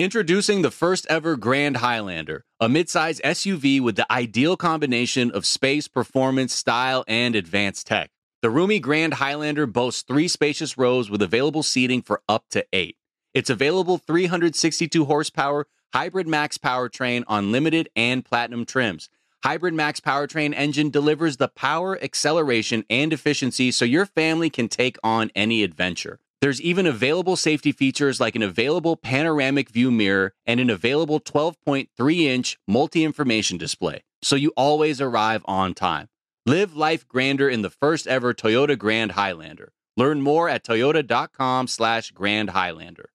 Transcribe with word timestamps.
Introducing 0.00 0.62
the 0.62 0.70
first 0.70 1.06
ever 1.10 1.36
Grand 1.36 1.76
Highlander, 1.76 2.46
a 2.58 2.68
midsize 2.68 3.20
SUV 3.20 3.82
with 3.82 3.96
the 3.96 4.10
ideal 4.10 4.56
combination 4.56 5.30
of 5.30 5.44
space, 5.44 5.88
performance, 5.88 6.54
style, 6.54 7.04
and 7.06 7.36
advanced 7.36 7.86
tech. 7.88 8.08
The 8.40 8.48
roomy 8.48 8.80
Grand 8.80 9.12
Highlander 9.12 9.66
boasts 9.66 10.00
three 10.00 10.26
spacious 10.26 10.78
rows 10.78 11.10
with 11.10 11.20
available 11.20 11.62
seating 11.62 12.00
for 12.00 12.22
up 12.30 12.46
to 12.52 12.64
eight. 12.72 12.96
Its 13.34 13.50
available 13.50 13.98
362 13.98 15.04
horsepower 15.04 15.66
hybrid 15.92 16.26
max 16.26 16.56
powertrain 16.56 17.22
on 17.28 17.52
limited 17.52 17.90
and 17.94 18.24
platinum 18.24 18.64
trims. 18.64 19.10
Hybrid 19.44 19.74
Max 19.74 20.00
powertrain 20.00 20.54
engine 20.56 20.88
delivers 20.88 21.36
the 21.36 21.48
power, 21.48 22.02
acceleration, 22.02 22.86
and 22.88 23.12
efficiency 23.12 23.70
so 23.70 23.84
your 23.84 24.06
family 24.06 24.48
can 24.48 24.68
take 24.68 24.96
on 25.04 25.30
any 25.34 25.62
adventure. 25.62 26.20
There's 26.40 26.62
even 26.62 26.86
available 26.86 27.36
safety 27.36 27.70
features 27.70 28.18
like 28.18 28.34
an 28.34 28.42
available 28.42 28.96
panoramic 28.96 29.68
view 29.68 29.90
mirror 29.90 30.32
and 30.46 30.58
an 30.58 30.70
available 30.70 31.20
12.3 31.20 32.22
inch 32.22 32.58
multi 32.66 33.04
information 33.04 33.58
display, 33.58 34.04
so 34.22 34.36
you 34.36 34.50
always 34.56 35.02
arrive 35.02 35.42
on 35.44 35.74
time. 35.74 36.08
Live 36.46 36.74
life 36.74 37.06
grander 37.06 37.50
in 37.50 37.60
the 37.60 37.68
first 37.68 38.06
ever 38.06 38.32
Toyota 38.32 38.78
Grand 38.78 39.12
Highlander. 39.12 39.74
Learn 39.98 40.22
more 40.22 40.48
at 40.48 40.64
toyota.com 40.64 41.66
slash 41.66 42.10
Grand 42.12 42.50
Highlander. 42.50 43.10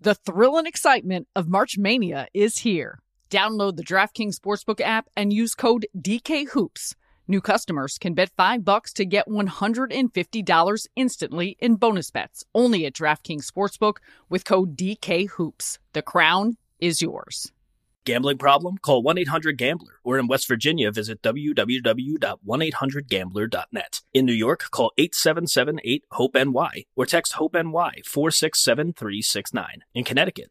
The 0.00 0.14
thrill 0.14 0.56
and 0.56 0.68
excitement 0.68 1.26
of 1.34 1.48
March 1.48 1.76
Mania 1.76 2.28
is 2.32 2.58
here. 2.58 3.00
Download 3.28 3.74
the 3.74 3.82
DraftKings 3.82 4.38
Sportsbook 4.38 4.80
app 4.80 5.08
and 5.16 5.32
use 5.32 5.56
code 5.56 5.86
DKHOOPS. 5.98 6.94
New 7.30 7.42
customers 7.42 7.98
can 7.98 8.14
bet 8.14 8.30
5 8.38 8.64
bucks 8.64 8.90
to 8.94 9.04
get 9.04 9.28
$150 9.28 10.86
instantly 10.96 11.58
in 11.60 11.76
bonus 11.76 12.10
bets 12.10 12.46
only 12.54 12.86
at 12.86 12.94
DraftKings 12.94 13.44
Sportsbook 13.44 13.98
with 14.30 14.46
code 14.46 14.78
DKHOOPS. 14.78 15.78
The 15.92 16.00
crown 16.00 16.56
is 16.80 17.02
yours. 17.02 17.52
Gambling 18.06 18.38
problem? 18.38 18.78
Call 18.78 19.04
1-800-GAMBLER 19.04 20.00
or 20.02 20.18
in 20.18 20.28
West 20.28 20.48
Virginia 20.48 20.90
visit 20.90 21.20
www.1800gambler.net. 21.20 24.00
In 24.14 24.24
New 24.24 24.32
York, 24.32 24.70
call 24.70 24.92
877-8-HOPE-NY 24.98 26.86
or 26.96 27.04
text 27.04 27.34
HOPE-NY 27.34 28.00
467-369. 28.06 29.66
In 29.94 30.04
Connecticut, 30.04 30.50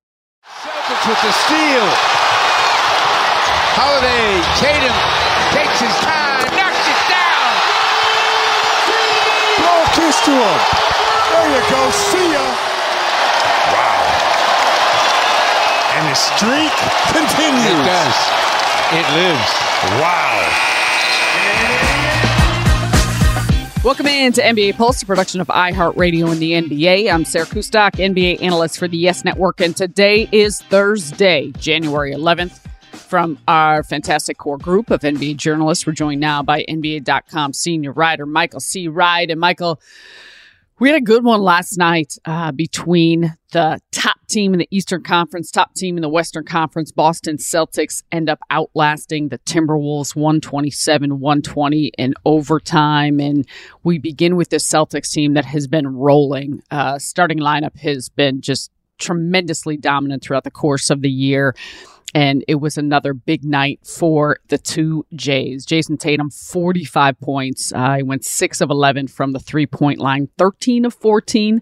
Celtics 0.41 1.05
with 1.07 1.21
the 1.21 1.31
steal. 1.31 1.85
Holiday, 3.77 4.41
Tatum 4.57 4.97
takes 5.53 5.77
his 5.79 5.93
time, 6.01 6.49
knocks 6.57 6.81
it 6.81 7.01
down. 7.13 7.51
Blow 9.61 9.77
a 9.81 9.87
kiss 9.93 10.17
to 10.25 10.33
him. 10.33 10.59
There 11.29 11.45
you 11.45 11.61
go. 11.69 11.81
See 11.93 12.33
ya. 12.33 12.45
Wow. 13.69 14.01
And 15.93 16.09
the 16.09 16.17
streak 16.17 16.73
continues. 17.13 17.65
It 17.69 17.85
does. 17.85 18.17
It 18.97 19.05
lives. 19.13 19.51
Wow. 20.01 20.70
Welcome 23.83 24.05
in 24.05 24.31
to 24.33 24.43
NBA 24.43 24.77
Pulse, 24.77 25.01
a 25.01 25.07
production 25.07 25.41
of 25.41 25.47
iHeartRadio 25.47 26.31
and 26.31 26.39
the 26.39 26.51
NBA. 26.51 27.11
I'm 27.11 27.25
Sarah 27.25 27.47
Kustok, 27.47 27.93
NBA 27.93 28.39
analyst 28.39 28.77
for 28.77 28.87
the 28.87 28.95
Yes 28.95 29.25
Network, 29.25 29.59
and 29.59 29.75
today 29.75 30.29
is 30.31 30.61
Thursday, 30.61 31.51
January 31.57 32.13
11th. 32.13 32.59
From 32.91 33.39
our 33.47 33.81
fantastic 33.81 34.37
core 34.37 34.59
group 34.59 34.91
of 34.91 34.99
NBA 34.99 35.37
journalists, 35.37 35.87
we're 35.87 35.93
joined 35.93 36.21
now 36.21 36.43
by 36.43 36.63
NBA.com 36.69 37.53
senior 37.53 37.91
writer 37.91 38.27
Michael 38.27 38.59
C. 38.59 38.87
Wright. 38.87 39.31
And 39.31 39.39
Michael, 39.39 39.81
we 40.81 40.89
had 40.89 40.97
a 40.97 41.05
good 41.05 41.23
one 41.23 41.43
last 41.43 41.77
night 41.77 42.17
uh, 42.25 42.51
between 42.51 43.37
the 43.51 43.79
top 43.91 44.17
team 44.27 44.51
in 44.53 44.57
the 44.57 44.67
Eastern 44.71 45.03
Conference, 45.03 45.51
top 45.51 45.75
team 45.75 45.95
in 45.95 46.01
the 46.01 46.09
Western 46.09 46.43
Conference. 46.43 46.91
Boston 46.91 47.37
Celtics 47.37 48.01
end 48.11 48.31
up 48.31 48.39
outlasting 48.49 49.29
the 49.29 49.37
Timberwolves 49.37 50.15
127 50.15 51.19
120 51.19 51.91
in 51.99 52.15
overtime. 52.25 53.19
And 53.19 53.47
we 53.83 53.99
begin 53.99 54.35
with 54.35 54.49
the 54.49 54.57
Celtics 54.57 55.11
team 55.11 55.35
that 55.35 55.45
has 55.45 55.67
been 55.67 55.87
rolling. 55.87 56.63
Uh, 56.71 56.97
starting 56.97 57.37
lineup 57.37 57.77
has 57.77 58.09
been 58.09 58.41
just 58.41 58.71
tremendously 58.97 59.77
dominant 59.77 60.23
throughout 60.23 60.45
the 60.45 60.49
course 60.51 60.89
of 60.89 61.03
the 61.03 61.11
year 61.11 61.53
and 62.13 62.43
it 62.47 62.55
was 62.55 62.77
another 62.77 63.13
big 63.13 63.43
night 63.43 63.79
for 63.85 64.39
the 64.49 64.57
two 64.57 65.05
Jays. 65.13 65.65
Jayson 65.65 65.97
Tatum, 65.97 66.29
45 66.29 67.19
points. 67.19 67.71
Uh, 67.73 67.95
he 67.97 68.03
went 68.03 68.25
6 68.25 68.61
of 68.61 68.69
11 68.69 69.07
from 69.07 69.31
the 69.31 69.39
three 69.39 69.65
point 69.65 69.99
line, 69.99 70.29
13 70.37 70.85
of 70.85 70.93
14 70.93 71.61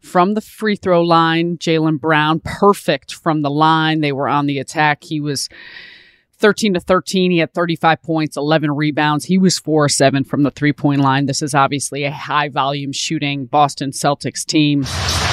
from 0.00 0.34
the 0.34 0.40
free 0.40 0.76
throw 0.76 1.02
line. 1.02 1.58
Jaylen 1.58 2.00
Brown, 2.00 2.40
perfect 2.44 3.14
from 3.14 3.42
the 3.42 3.50
line. 3.50 4.00
They 4.00 4.12
were 4.12 4.28
on 4.28 4.46
the 4.46 4.58
attack. 4.58 5.04
He 5.04 5.20
was 5.20 5.48
13 6.38 6.74
to 6.74 6.80
13. 6.80 7.30
He 7.30 7.38
had 7.38 7.54
35 7.54 8.02
points, 8.02 8.36
11 8.36 8.72
rebounds. 8.72 9.24
He 9.24 9.38
was 9.38 9.58
4 9.58 9.88
7 9.88 10.24
from 10.24 10.42
the 10.42 10.50
three 10.50 10.72
point 10.72 11.00
line. 11.00 11.26
This 11.26 11.42
is 11.42 11.54
obviously 11.54 12.04
a 12.04 12.12
high 12.12 12.48
volume 12.48 12.92
shooting 12.92 13.46
Boston 13.46 13.90
Celtics 13.90 14.44
team. 14.44 14.84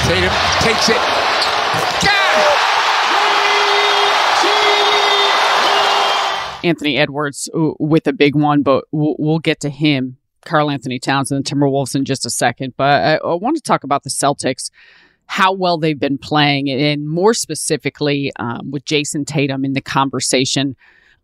Tatum 0.08 0.34
takes 0.62 0.90
it. 0.90 2.19
Anthony 6.64 6.98
Edwards 6.98 7.50
with 7.54 8.08
a 8.08 8.14
big 8.14 8.36
one, 8.36 8.64
but 8.64 8.86
we'll, 8.92 9.40
get 9.40 9.60
to 9.62 9.70
him, 9.70 10.18
Karl-Anthony 10.46 11.00
Towns 11.00 11.32
and 11.32 11.44
the 11.44 11.50
Timberwolves 11.50 11.96
in 11.96 12.06
just 12.06 12.26
a 12.26 12.30
second. 12.30 12.74
But 12.78 13.04
I, 13.04 13.16
I 13.16 13.36
want 13.36 13.56
to 13.58 13.62
talk 13.62 13.84
about 13.84 14.04
the 14.04 14.10
Celtics, 14.10 14.70
how 15.28 15.54
well 15.54 15.78
they've 15.78 16.00
been 16.00 16.18
playing, 16.18 16.70
and 16.70 17.08
more 17.08 17.34
specifically 17.34 18.32
um, 18.40 18.72
with 18.72 18.86
Jayson 18.86 19.26
Tatum 19.26 19.64
in 19.64 19.74
the 19.74 19.82
conversation 19.82 20.76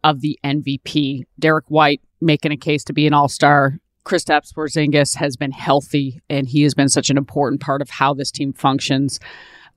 of 0.03 0.21
the 0.21 0.39
MVP. 0.43 1.23
Derek 1.39 1.65
White 1.67 2.01
making 2.21 2.51
a 2.51 2.57
case 2.57 2.83
to 2.85 2.93
be 2.93 3.07
an 3.07 3.13
All 3.13 3.27
Star. 3.27 3.79
Kristaps 4.05 4.53
Porzingis 4.53 5.15
has 5.15 5.35
been 5.35 5.51
healthy, 5.51 6.21
and 6.29 6.47
he 6.47 6.61
has 6.61 6.75
been 6.75 6.89
such 6.89 7.09
an 7.09 7.17
important 7.17 7.59
part 7.59 7.81
of 7.81 7.89
how 7.89 8.13
this 8.13 8.31
team 8.31 8.53
functions. 8.53 9.19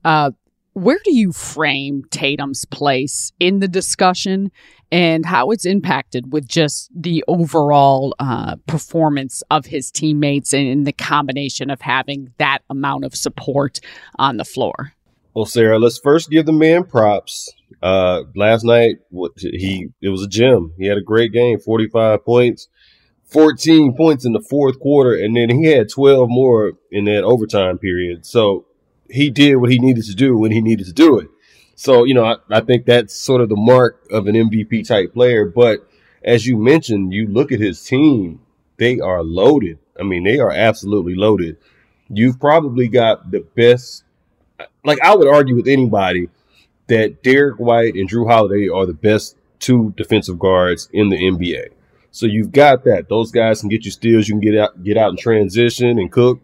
Uh, 0.05 0.31
where 0.73 0.99
do 1.03 1.13
you 1.13 1.31
frame 1.31 2.03
Tatum's 2.11 2.65
place 2.65 3.33
in 3.39 3.59
the 3.59 3.67
discussion 3.67 4.51
and 4.91 5.25
how 5.25 5.51
it's 5.51 5.65
impacted 5.65 6.33
with 6.33 6.47
just 6.47 6.89
the 6.95 7.23
overall 7.27 8.15
uh, 8.19 8.55
performance 8.65 9.43
of 9.51 9.65
his 9.65 9.91
teammates 9.91 10.53
and 10.53 10.87
the 10.87 10.91
combination 10.91 11.69
of 11.69 11.81
having 11.81 12.33
that 12.37 12.59
amount 12.69 13.05
of 13.05 13.15
support 13.15 13.79
on 14.17 14.37
the 14.37 14.45
floor? 14.45 14.93
Well, 15.35 15.45
Sarah, 15.45 15.79
let's 15.79 15.99
first 15.99 16.29
give 16.29 16.45
the 16.45 16.51
man 16.51 16.83
props. 16.83 17.53
Uh, 17.81 18.23
last 18.35 18.63
night, 18.63 18.97
he 19.37 19.87
it 20.01 20.09
was 20.09 20.23
a 20.23 20.27
gem. 20.27 20.73
He 20.77 20.87
had 20.87 20.97
a 20.97 21.01
great 21.01 21.31
game, 21.31 21.59
forty 21.59 21.87
five 21.87 22.25
points, 22.25 22.67
fourteen 23.23 23.95
points 23.95 24.25
in 24.25 24.33
the 24.33 24.43
fourth 24.49 24.79
quarter, 24.79 25.13
and 25.13 25.37
then 25.37 25.49
he 25.49 25.65
had 25.65 25.87
twelve 25.87 26.29
more 26.29 26.73
in 26.91 27.05
that 27.05 27.23
overtime 27.23 27.77
period. 27.77 28.25
So 28.25 28.65
he 29.09 29.29
did 29.29 29.57
what 29.57 29.71
he 29.71 29.79
needed 29.79 30.03
to 30.05 30.15
do 30.15 30.37
when 30.37 30.51
he 30.51 30.61
needed 30.61 30.87
to 30.87 30.93
do 30.93 31.19
it. 31.19 31.27
So, 31.79 32.03
you 32.03 32.13
know, 32.13 32.25
I, 32.25 32.35
I 32.51 32.59
think 32.59 32.85
that's 32.85 33.13
sort 33.13 33.39
of 33.39 33.47
the 33.47 33.55
mark 33.55 34.05
of 34.11 34.27
an 34.27 34.35
MVP 34.35 34.85
type 34.85 35.13
player. 35.13 35.45
But 35.45 35.89
as 36.21 36.45
you 36.45 36.57
mentioned, 36.57 37.13
you 37.13 37.25
look 37.25 37.53
at 37.53 37.61
his 37.61 37.81
team, 37.81 38.41
they 38.75 38.99
are 38.99 39.23
loaded. 39.23 39.79
I 39.97 40.03
mean, 40.03 40.25
they 40.25 40.39
are 40.39 40.51
absolutely 40.51 41.15
loaded. 41.15 41.55
You've 42.09 42.37
probably 42.37 42.89
got 42.89 43.31
the 43.31 43.47
best, 43.55 44.03
like, 44.83 44.99
I 45.01 45.15
would 45.15 45.29
argue 45.29 45.55
with 45.55 45.69
anybody 45.69 46.27
that 46.87 47.23
Derek 47.23 47.61
White 47.61 47.95
and 47.95 48.09
Jrue 48.09 48.29
Holiday 48.29 48.67
are 48.67 48.85
the 48.85 48.93
best 48.93 49.37
two 49.59 49.93
defensive 49.95 50.37
guards 50.37 50.89
in 50.91 51.07
the 51.07 51.15
NBA. 51.15 51.69
So 52.11 52.25
you've 52.25 52.51
got 52.51 52.83
that. 52.83 53.07
Those 53.07 53.31
guys 53.31 53.61
can 53.61 53.69
get 53.69 53.85
you 53.85 53.91
steals. 53.91 54.27
You 54.27 54.33
can 54.33 54.41
get 54.41 54.57
out, 54.57 54.83
get 54.83 54.97
out 54.97 55.11
and 55.11 55.17
transition 55.17 55.97
and 55.97 56.11
cook. 56.11 56.41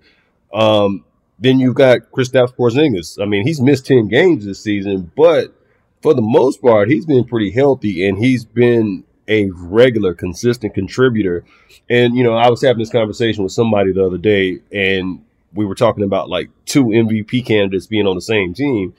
Um, 0.53 1.03
then 1.39 1.59
you've 1.59 1.75
got 1.75 2.11
Kristaps 2.11 2.55
Porzingis. 2.55 3.21
I 3.21 3.25
mean, 3.25 3.45
he's 3.45 3.61
missed 3.61 3.85
ten 3.85 4.07
games 4.07 4.45
this 4.45 4.61
season, 4.61 5.11
but 5.15 5.53
for 6.01 6.13
the 6.13 6.21
most 6.21 6.61
part, 6.61 6.89
he's 6.89 7.05
been 7.05 7.25
pretty 7.25 7.51
healthy 7.51 8.07
and 8.07 8.17
he's 8.17 8.45
been 8.45 9.03
a 9.27 9.49
regular, 9.51 10.13
consistent 10.13 10.73
contributor. 10.73 11.43
And 11.89 12.15
you 12.15 12.23
know, 12.23 12.35
I 12.35 12.49
was 12.49 12.61
having 12.61 12.79
this 12.79 12.91
conversation 12.91 13.43
with 13.43 13.53
somebody 13.53 13.91
the 13.91 14.05
other 14.05 14.17
day, 14.17 14.59
and 14.71 15.23
we 15.53 15.65
were 15.65 15.75
talking 15.75 16.03
about 16.03 16.29
like 16.29 16.49
two 16.65 16.85
MVP 16.85 17.45
candidates 17.45 17.87
being 17.87 18.07
on 18.07 18.15
the 18.15 18.21
same 18.21 18.53
team. 18.53 18.93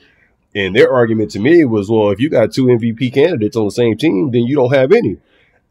And 0.54 0.74
their 0.74 0.90
argument 0.90 1.30
to 1.32 1.38
me 1.38 1.64
was, 1.66 1.90
well, 1.90 2.10
if 2.10 2.18
you 2.18 2.30
got 2.30 2.52
two 2.52 2.64
MVP 2.64 3.12
candidates 3.12 3.56
on 3.56 3.66
the 3.66 3.70
same 3.70 3.96
team, 3.98 4.30
then 4.30 4.42
you 4.42 4.56
don't 4.56 4.74
have 4.74 4.90
any. 4.90 5.18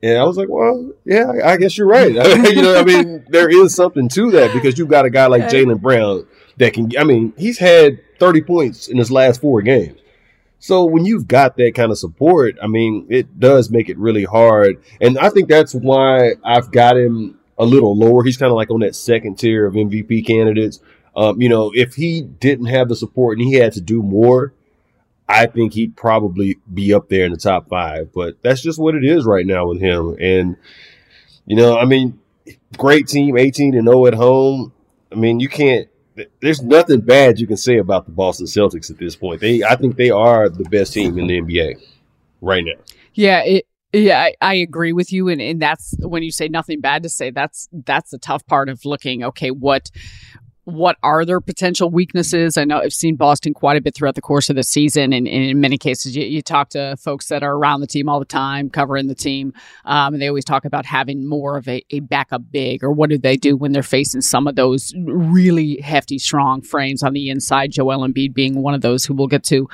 And 0.04 0.20
I 0.20 0.24
was 0.26 0.38
like, 0.38 0.50
well, 0.50 0.92
yeah, 1.04 1.32
I 1.44 1.58
guess 1.58 1.78
you're 1.78 1.88
right. 1.88 2.12
you 2.14 2.62
know, 2.62 2.80
I 2.80 2.84
mean, 2.84 3.26
there 3.30 3.50
is 3.50 3.74
something 3.74 4.08
to 4.10 4.32
that 4.32 4.54
because 4.54 4.78
you've 4.78 4.90
got 4.90 5.06
a 5.06 5.10
guy 5.10 5.26
like 5.26 5.44
uh, 5.44 5.50
Jaylen 5.50 5.82
Brown 5.82 6.28
that 6.57 6.74
can, 6.74 6.92
I 6.98 7.04
mean, 7.04 7.34
he's 7.38 7.60
had 7.60 8.00
30 8.19 8.42
points 8.42 8.88
in 8.88 8.98
his 8.98 9.12
last 9.12 9.42
four 9.42 9.62
games. 9.62 10.00
So 10.60 10.86
when 10.86 11.06
you've 11.06 11.28
got 11.28 11.57
that 11.57 11.75
kind 11.75 11.92
of 11.92 11.98
support, 11.98 12.57
I 12.62 12.68
mean, 12.68 13.06
it 13.10 13.40
does 13.40 13.69
make 13.69 13.90
it 13.90 13.98
really 13.98 14.24
hard. 14.24 14.81
And 15.00 15.18
I 15.19 15.30
think 15.30 15.48
that's 15.48 15.75
why 15.75 16.34
I've 16.44 16.72
got 16.72 16.98
him 16.98 17.40
a 17.57 17.66
little 17.66 17.96
lower. 17.96 18.24
He's 18.24 18.38
kind 18.38 18.50
of 18.50 18.56
like 18.56 18.72
on 18.72 18.80
that 18.80 18.96
second 18.96 19.38
tier 19.38 19.66
of 19.66 19.75
MVP 19.75 20.25
candidates. 20.25 20.80
Um, 21.16 21.42
you 21.42 21.50
know, 21.50 21.72
if 21.74 21.96
he 21.96 22.22
didn't 22.22 22.66
have 22.66 22.90
the 22.90 22.96
support 22.96 23.38
and 23.38 23.48
he 23.48 23.54
had 23.54 23.74
to 23.74 23.81
do 23.81 24.01
more, 24.01 24.54
I 25.28 25.46
think 25.46 25.74
he'd 25.74 25.96
probably 25.96 26.58
be 26.72 26.94
up 26.94 27.10
there 27.10 27.25
in 27.25 27.31
the 27.31 27.38
top 27.38 27.69
five. 27.69 28.12
But 28.13 28.42
that's 28.42 28.62
just 28.62 28.80
what 28.80 28.96
it 28.96 29.06
is 29.06 29.25
right 29.25 29.46
now 29.46 29.68
with 29.68 29.80
him. 29.81 30.18
And, 30.19 30.58
you 31.46 31.56
know, 31.56 31.78
I 31.78 31.86
mean, 31.86 32.19
great 32.78 33.08
team, 33.08 33.38
18 33.38 33.75
and 33.75 33.88
0 33.88 34.08
at 34.08 34.13
home. 34.13 34.74
I 35.12 35.16
mean, 35.16 35.40
you 35.40 35.48
can't, 35.48 35.88
there's 36.42 36.62
nothing 36.62 37.02
bad 37.02 37.40
you 37.40 37.48
can 37.48 37.58
say 37.58 37.78
about 37.78 38.06
the 38.06 38.12
Boston 38.12 38.46
Celtics 38.46 38.90
at 38.90 38.98
this 38.98 39.16
point. 39.16 39.42
They, 39.42 39.64
I 39.64 39.76
think 39.76 39.96
they 39.96 40.10
are 40.10 40.50
the 40.50 40.64
best 40.66 40.94
team 40.94 41.18
in 41.20 41.28
the 41.28 41.42
NBA 41.42 41.82
right 42.42 42.64
now. 42.64 42.82
Yeah, 43.14 43.44
it, 43.44 43.66
yeah, 43.94 44.22
I, 44.22 44.36
I, 44.42 44.54
agree 44.56 44.92
with 44.92 45.14
you, 45.14 45.30
and, 45.30 45.42
and 45.42 45.62
that's 45.62 45.96
when 46.00 46.22
you 46.22 46.32
say 46.32 46.50
nothing 46.50 46.82
bad 46.82 47.04
to 47.04 47.10
say. 47.10 47.32
That's 47.32 47.70
that's 47.72 48.12
the 48.12 48.18
tough 48.18 48.46
part 48.46 48.68
of 48.68 48.84
looking. 48.84 49.24
Okay, 49.24 49.52
what 49.52 49.90
what 50.66 50.98
are 51.04 51.26
their 51.26 51.40
potential 51.40 51.90
weaknesses? 51.90 52.58
I 52.58 52.66
know 52.66 52.80
I've 52.80 52.94
seen 52.94 53.16
Boston 53.16 53.54
quite 53.54 53.78
a 53.78 53.82
bit 53.82 53.96
throughout 53.96 54.16
the 54.16 54.22
course 54.22 54.50
of 54.50 54.56
the 54.56 54.64
season, 54.64 55.14
and, 55.14 55.28
and 55.28 55.44
in 55.44 55.62
many 55.62 55.78
cases, 55.78 56.16
you, 56.16 56.26
you, 56.26 56.42
talk 56.42 56.70
to 56.70 56.96
folks 56.98 57.28
that 57.28 57.44
are 57.44 57.56
around 57.56 57.82
the 57.82 57.88
team 57.88 58.10
all 58.10 58.20
the 58.20 58.26
time, 58.26 58.70
covering 58.70 59.08
the 59.08 59.16
team, 59.16 59.54
um, 59.86 60.14
and 60.14 60.22
they 60.22 60.28
always 60.28 60.46
talk 60.46 60.66
about 60.66 60.86
having 60.86 61.28
more 61.28 61.58
of 61.58 61.68
a, 61.68 61.84
a 61.92 62.00
backup 62.02 62.42
big, 62.52 62.84
or 62.84 62.92
what 62.92 63.10
do 63.10 63.18
they 63.18 63.38
do 63.38 63.56
when 63.56 63.72
they're 63.72 63.84
facing 63.84 64.22
some 64.22 64.48
of 64.48 64.56
those 64.56 64.94
really 64.98 65.80
hefty, 65.82 66.18
strong 66.18 66.62
frames 66.62 67.04
on 67.04 67.14
the 67.14 67.30
inside? 67.30 67.72
Joel 67.72 68.08
Embiid 68.08 68.34
being 68.34 68.62
one 68.62 68.74
of 68.74 68.82
those 68.82 69.06
who 69.06 69.14
we'll 69.14 69.28
get 69.28 69.44
to 69.46 69.68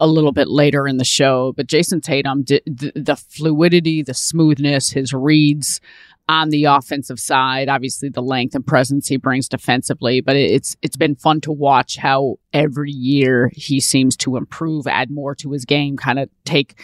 a 0.00 0.06
little 0.06 0.32
bit 0.32 0.48
later 0.48 0.86
in 0.86 0.96
the 0.96 1.04
show. 1.04 1.52
But 1.56 1.66
Jayson 1.66 2.00
Tatum, 2.00 2.44
the, 2.44 2.62
the 2.94 3.16
fluidity, 3.16 4.02
the 4.02 4.14
smoothness, 4.14 4.90
his 4.90 5.12
reads 5.12 5.80
on 6.28 6.50
the 6.50 6.64
offensive 6.64 7.18
side. 7.18 7.68
Obviously, 7.68 8.08
the 8.08 8.22
length 8.22 8.54
and 8.54 8.66
presence 8.66 9.08
he 9.08 9.16
brings 9.16 9.48
defensively, 9.48 10.20
but 10.20 10.36
it's 10.36 10.76
it's 10.82 10.96
been 10.96 11.14
fun 11.14 11.40
to 11.42 11.52
watch 11.52 11.96
how 11.96 12.38
every 12.52 12.90
year 12.90 13.50
he 13.54 13.80
seems 13.80 14.16
to 14.18 14.36
improve, 14.36 14.86
add 14.86 15.10
more 15.10 15.34
to 15.36 15.52
his 15.52 15.64
game, 15.64 15.96
kind 15.96 16.18
of 16.18 16.28
take 16.44 16.80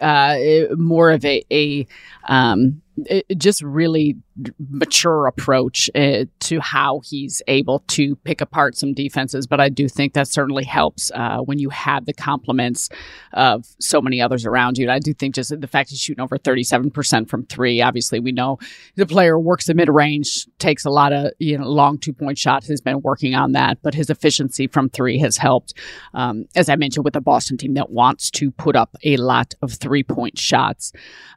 uh, 0.00 0.36
more 0.76 1.10
of 1.10 1.24
a, 1.24 1.44
a 1.50 1.86
um, 2.28 2.80
just 3.36 3.62
really 3.62 4.16
mature 4.70 5.26
approach 5.26 5.90
uh, 5.94 6.24
to 6.40 6.60
how 6.60 7.00
he's 7.04 7.42
able 7.48 7.80
to 7.80 8.16
pick 8.16 8.40
apart 8.40 8.76
some 8.76 8.94
defenses. 8.94 9.46
But 9.46 9.60
I 9.60 9.68
do 9.68 9.88
think 9.88 10.12
that 10.14 10.28
certainly 10.28 10.64
helps 10.64 11.10
uh, 11.14 11.38
when 11.38 11.58
you 11.58 11.70
have 11.70 12.06
the 12.06 12.12
compliments 12.12 12.88
of 13.32 13.66
so 13.80 14.00
many 14.00 14.20
others 14.20 14.46
around 14.46 14.78
you. 14.78 14.84
And 14.84 14.92
I 14.92 14.98
do 14.98 15.12
think 15.12 15.34
just 15.34 15.58
the 15.60 15.66
fact 15.66 15.90
he's 15.90 16.00
shooting 16.00 16.22
over 16.22 16.38
37% 16.38 17.28
from 17.28 17.46
three, 17.46 17.82
obviously 17.82 18.20
we 18.20 18.32
know 18.32 18.58
the 18.96 19.06
player 19.06 19.38
works 19.38 19.66
the 19.66 19.74
mid 19.74 19.88
range, 19.88 20.46
takes 20.58 20.84
a 20.84 20.90
lot 20.90 21.12
of, 21.12 21.32
you 21.38 21.58
know, 21.58 21.68
long 21.68 21.98
two 21.98 22.12
point 22.12 22.38
shots, 22.38 22.68
has 22.68 22.80
been 22.80 23.00
working 23.02 23.34
on 23.34 23.52
that, 23.52 23.78
but 23.82 23.94
his 23.94 24.10
efficiency 24.10 24.66
from 24.66 24.88
three 24.88 25.18
has 25.18 25.36
helped. 25.36 25.74
Um, 26.14 26.46
as 26.54 26.68
I 26.68 26.76
mentioned 26.76 27.04
with 27.04 27.14
the 27.14 27.20
Boston 27.20 27.56
team 27.56 27.74
that 27.74 27.90
wants 27.90 28.30
to 28.32 28.50
put 28.50 28.76
up 28.76 28.96
a 29.04 29.16
lot 29.16 29.54
of 29.62 29.72
three 29.72 30.02
point 30.02 30.38
shots. 30.38 30.92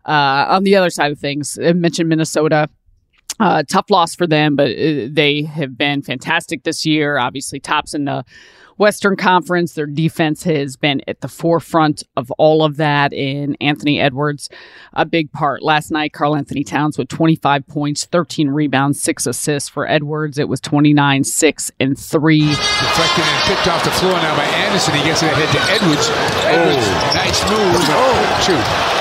Uh, 0.06 0.46
on 0.50 0.64
the 0.64 0.76
other 0.76 0.90
side 0.90 1.12
of 1.12 1.20
things, 1.20 1.58
I 1.62 1.74
mentioned 1.74 2.10
Minnesota. 2.10 2.70
Uh, 3.42 3.64
tough 3.64 3.90
loss 3.90 4.14
for 4.14 4.28
them, 4.28 4.56
but 4.56 4.70
uh, 4.70 5.08
they 5.10 5.42
have 5.42 5.76
been 5.76 6.04
fantastic 6.04 6.62
this 6.62 6.86
year. 6.86 7.18
Obviously, 7.18 7.60
tops 7.60 7.96
in 7.96 8.06
the 8.06 8.24
Western 8.78 9.16
Conference. 9.16 9.74
Their 9.74 9.88
defense 9.88 10.44
has 10.44 10.78
been 10.78 11.02
at 11.08 11.22
the 11.22 11.28
forefront 11.28 12.04
of 12.16 12.30
all 12.38 12.64
of 12.64 12.78
that. 12.78 13.14
In 13.14 13.58
Anthony 13.60 14.00
Edwards, 14.00 14.48
a 14.94 15.06
big 15.06 15.32
part. 15.32 15.64
Last 15.64 15.90
night, 15.90 16.14
Karl-Anthony 16.14 16.64
Towns 16.64 17.00
with 17.00 17.08
25 17.08 17.66
points, 17.66 18.06
13 18.06 18.50
rebounds, 18.50 19.02
six 19.02 19.26
assists 19.26 19.70
for 19.70 19.90
Edwards. 19.90 20.38
It 20.38 20.48
was 20.48 20.62
29, 20.62 21.24
6, 21.24 21.72
and 21.80 21.98
3. 21.98 22.40
Deflected 22.40 23.26
and 23.26 23.44
picked 23.46 23.68
off 23.68 23.84
the 23.84 23.90
floor 23.90 24.14
now 24.14 24.38
by 24.38 24.44
Anderson. 24.44 24.94
He 24.94 25.04
gets 25.04 25.24
it 25.24 25.32
ahead 25.32 25.50
to 25.50 25.72
Edwards. 25.74 26.10
Edwards, 26.46 26.88
oh. 26.88 27.12
nice 27.16 27.42
move. 27.50 27.76
Oh, 27.90 28.98
shoot. 28.98 29.01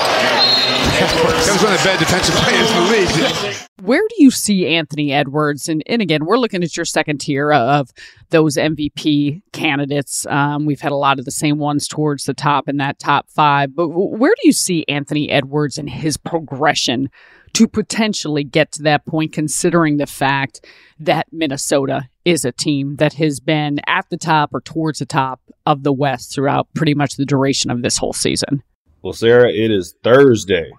That 1.01 1.53
was 1.53 1.63
one 1.63 1.73
of 1.73 1.79
the 1.79 1.85
better 1.85 2.05
defensive 2.05 2.35
players 2.37 2.71
in 2.71 2.77
the 2.77 3.49
league. 3.49 3.57
Where 3.83 4.03
do 4.09 4.23
you 4.23 4.31
see 4.31 4.67
Anthony 4.67 5.13
Edwards? 5.13 5.69
And, 5.69 5.83
and 5.87 6.03
again, 6.03 6.27
we're 6.27 6.37
looking 6.37 6.63
at 6.63 6.77
your 6.77 6.85
second 6.85 7.19
tier 7.19 7.53
of 7.53 7.91
those 8.29 8.57
MVP 8.57 9.43
candidates. 9.53 10.27
Um, 10.27 10.67
we've 10.67 10.81
had 10.81 10.93
a 10.93 10.97
lot 10.97 11.19
of 11.19 11.25
the 11.25 11.31
same 11.31 11.59
ones 11.59 11.89
towards 11.89 12.25
the 12.25 12.35
top 12.35 12.69
in 12.69 12.77
that 12.77 12.99
top 12.99 13.31
five. 13.31 13.75
But 13.75 13.89
where 13.89 14.35
do 14.41 14.47
you 14.47 14.53
see 14.53 14.85
Anthony 14.89 15.31
Edwards 15.31 15.79
and 15.79 15.89
his 15.89 16.17
progression 16.17 17.09
to 17.55 17.67
potentially 17.67 18.45
get 18.45 18.73
to 18.73 18.83
that 18.83 19.07
point, 19.07 19.33
considering 19.33 19.97
the 19.97 20.07
fact 20.07 20.65
that 20.99 21.27
Minnesota 21.33 22.09
is 22.25 22.45
a 22.45 22.53
team 22.53 22.97
that 22.97 23.15
has 23.15 23.41
been 23.41 23.81
at 23.87 24.09
the 24.11 24.17
top 24.17 24.51
or 24.53 24.61
towards 24.61 24.99
the 24.99 25.07
top 25.07 25.41
of 25.67 25.83
the 25.83 25.93
West 25.93 26.35
throughout 26.35 26.69
pretty 26.75 26.95
much 26.95 27.17
the 27.17 27.27
duration 27.27 27.71
of 27.71 27.83
this 27.83 27.97
whole 27.97 28.13
season? 28.13 28.63
Well, 29.03 29.15
Sarah, 29.15 29.51
it 29.51 29.71
is 29.71 29.95
Thursday. 30.03 30.71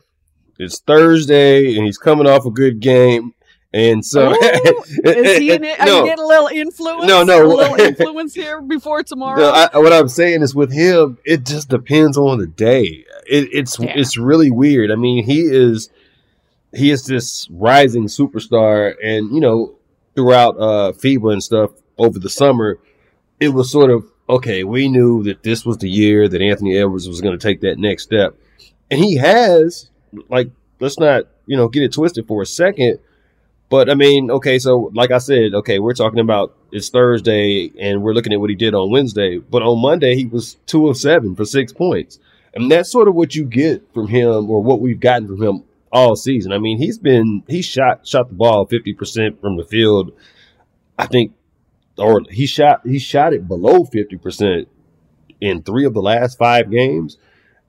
It's 0.61 0.79
Thursday, 0.79 1.75
and 1.75 1.85
he's 1.85 1.97
coming 1.97 2.27
off 2.27 2.45
a 2.45 2.51
good 2.51 2.79
game. 2.79 3.33
And 3.73 4.05
so, 4.05 4.33
oh, 4.35 4.83
is 5.05 5.37
he 5.37 5.53
in 5.53 5.63
it? 5.63 5.79
Are 5.79 5.85
no, 5.85 5.99
you 5.99 6.05
getting 6.05 6.23
a 6.23 6.27
little 6.27 6.47
influence? 6.47 7.05
No, 7.05 7.23
no, 7.23 7.45
a 7.45 7.47
little 7.47 7.79
influence 7.79 8.33
here 8.33 8.61
before 8.61 9.01
tomorrow. 9.03 9.39
No, 9.39 9.49
I, 9.49 9.77
what 9.77 9.93
I'm 9.93 10.09
saying 10.09 10.41
is, 10.41 10.53
with 10.53 10.73
him, 10.73 11.17
it 11.23 11.45
just 11.45 11.69
depends 11.69 12.17
on 12.17 12.39
the 12.39 12.47
day. 12.47 13.05
It, 13.25 13.49
it's 13.53 13.79
yeah. 13.79 13.93
it's 13.95 14.17
really 14.17 14.51
weird. 14.51 14.91
I 14.91 14.95
mean, 14.95 15.23
he 15.23 15.41
is 15.41 15.89
he 16.73 16.91
is 16.91 17.05
this 17.05 17.47
rising 17.49 18.07
superstar, 18.07 18.93
and 19.01 19.33
you 19.33 19.39
know, 19.39 19.75
throughout 20.15 20.57
uh 20.57 20.91
FIBA 20.91 21.31
and 21.31 21.43
stuff 21.43 21.71
over 21.97 22.19
the 22.19 22.29
summer, 22.29 22.77
it 23.39 23.49
was 23.49 23.71
sort 23.71 23.89
of 23.89 24.03
okay, 24.31 24.63
we 24.63 24.87
knew 24.87 25.23
that 25.23 25.43
this 25.43 25.65
was 25.65 25.77
the 25.77 25.89
year 25.89 26.27
that 26.27 26.41
Anthony 26.41 26.77
Edwards 26.77 27.07
was 27.07 27.21
going 27.21 27.37
to 27.37 27.47
take 27.47 27.61
that 27.61 27.77
next 27.77 28.03
step. 28.03 28.35
And 28.89 28.99
he 28.99 29.17
has, 29.17 29.89
like, 30.29 30.49
let's 30.79 30.99
not, 30.99 31.25
you 31.45 31.57
know, 31.57 31.67
get 31.67 31.83
it 31.83 31.93
twisted 31.93 32.27
for 32.27 32.41
a 32.41 32.45
second. 32.45 32.99
But 33.69 33.89
I 33.89 33.93
mean, 33.93 34.29
okay, 34.29 34.59
so 34.59 34.91
like 34.93 35.11
I 35.11 35.17
said, 35.17 35.53
okay, 35.53 35.79
we're 35.79 35.93
talking 35.93 36.19
about 36.19 36.55
it's 36.71 36.89
Thursday 36.89 37.71
and 37.79 38.03
we're 38.03 38.13
looking 38.13 38.33
at 38.33 38.39
what 38.39 38.49
he 38.49 38.55
did 38.55 38.73
on 38.73 38.91
Wednesday. 38.91 39.37
But 39.37 39.61
on 39.61 39.81
Monday, 39.81 40.15
he 40.15 40.25
was 40.25 40.57
two 40.65 40.89
of 40.89 40.97
seven 40.97 41.35
for 41.35 41.45
six 41.45 41.71
points. 41.71 42.19
And 42.53 42.69
that's 42.69 42.91
sort 42.91 43.07
of 43.07 43.15
what 43.15 43.33
you 43.33 43.45
get 43.45 43.93
from 43.93 44.07
him 44.07 44.49
or 44.49 44.61
what 44.61 44.81
we've 44.81 44.99
gotten 44.99 45.27
from 45.27 45.41
him 45.41 45.63
all 45.91 46.17
season. 46.17 46.51
I 46.51 46.57
mean, 46.57 46.77
he's 46.77 46.97
been, 46.97 47.43
he 47.47 47.61
shot, 47.61 48.05
shot 48.05 48.27
the 48.27 48.35
ball 48.35 48.67
50% 48.67 49.39
from 49.39 49.55
the 49.55 49.63
field. 49.63 50.11
I 50.99 51.07
think 51.07 51.33
or 51.97 52.21
he 52.29 52.45
shot 52.45 52.81
he 52.85 52.99
shot 52.99 53.33
it 53.33 53.47
below 53.47 53.83
50% 53.85 54.65
in 55.39 55.63
three 55.63 55.85
of 55.85 55.93
the 55.93 56.01
last 56.01 56.37
five 56.37 56.69
games. 56.69 57.17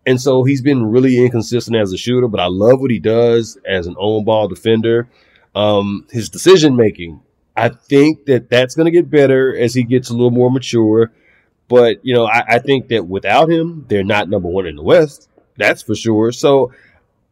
And 0.04 0.20
so 0.20 0.44
he's 0.44 0.62
been 0.62 0.84
really 0.84 1.24
inconsistent 1.24 1.76
as 1.76 1.92
a 1.92 1.96
shooter, 1.96 2.28
but 2.28 2.40
I 2.40 2.46
love 2.46 2.80
what 2.80 2.90
he 2.90 2.98
does 2.98 3.56
as 3.66 3.86
an 3.86 3.94
on 3.96 4.24
ball 4.24 4.48
defender. 4.48 5.08
Um, 5.54 6.06
his 6.10 6.28
decision 6.28 6.76
making, 6.76 7.20
I 7.56 7.68
think 7.68 8.26
that 8.26 8.50
that's 8.50 8.74
going 8.74 8.86
to 8.86 8.90
get 8.90 9.10
better 9.10 9.56
as 9.56 9.74
he 9.74 9.84
gets 9.84 10.10
a 10.10 10.12
little 10.12 10.30
more 10.30 10.50
mature. 10.50 11.12
But, 11.68 12.04
you 12.04 12.14
know, 12.14 12.26
I, 12.26 12.56
I 12.56 12.58
think 12.58 12.88
that 12.88 13.06
without 13.06 13.50
him, 13.50 13.86
they're 13.88 14.02
not 14.02 14.28
number 14.28 14.48
one 14.48 14.66
in 14.66 14.76
the 14.76 14.82
West. 14.82 15.28
That's 15.56 15.82
for 15.82 15.94
sure. 15.94 16.32
So 16.32 16.72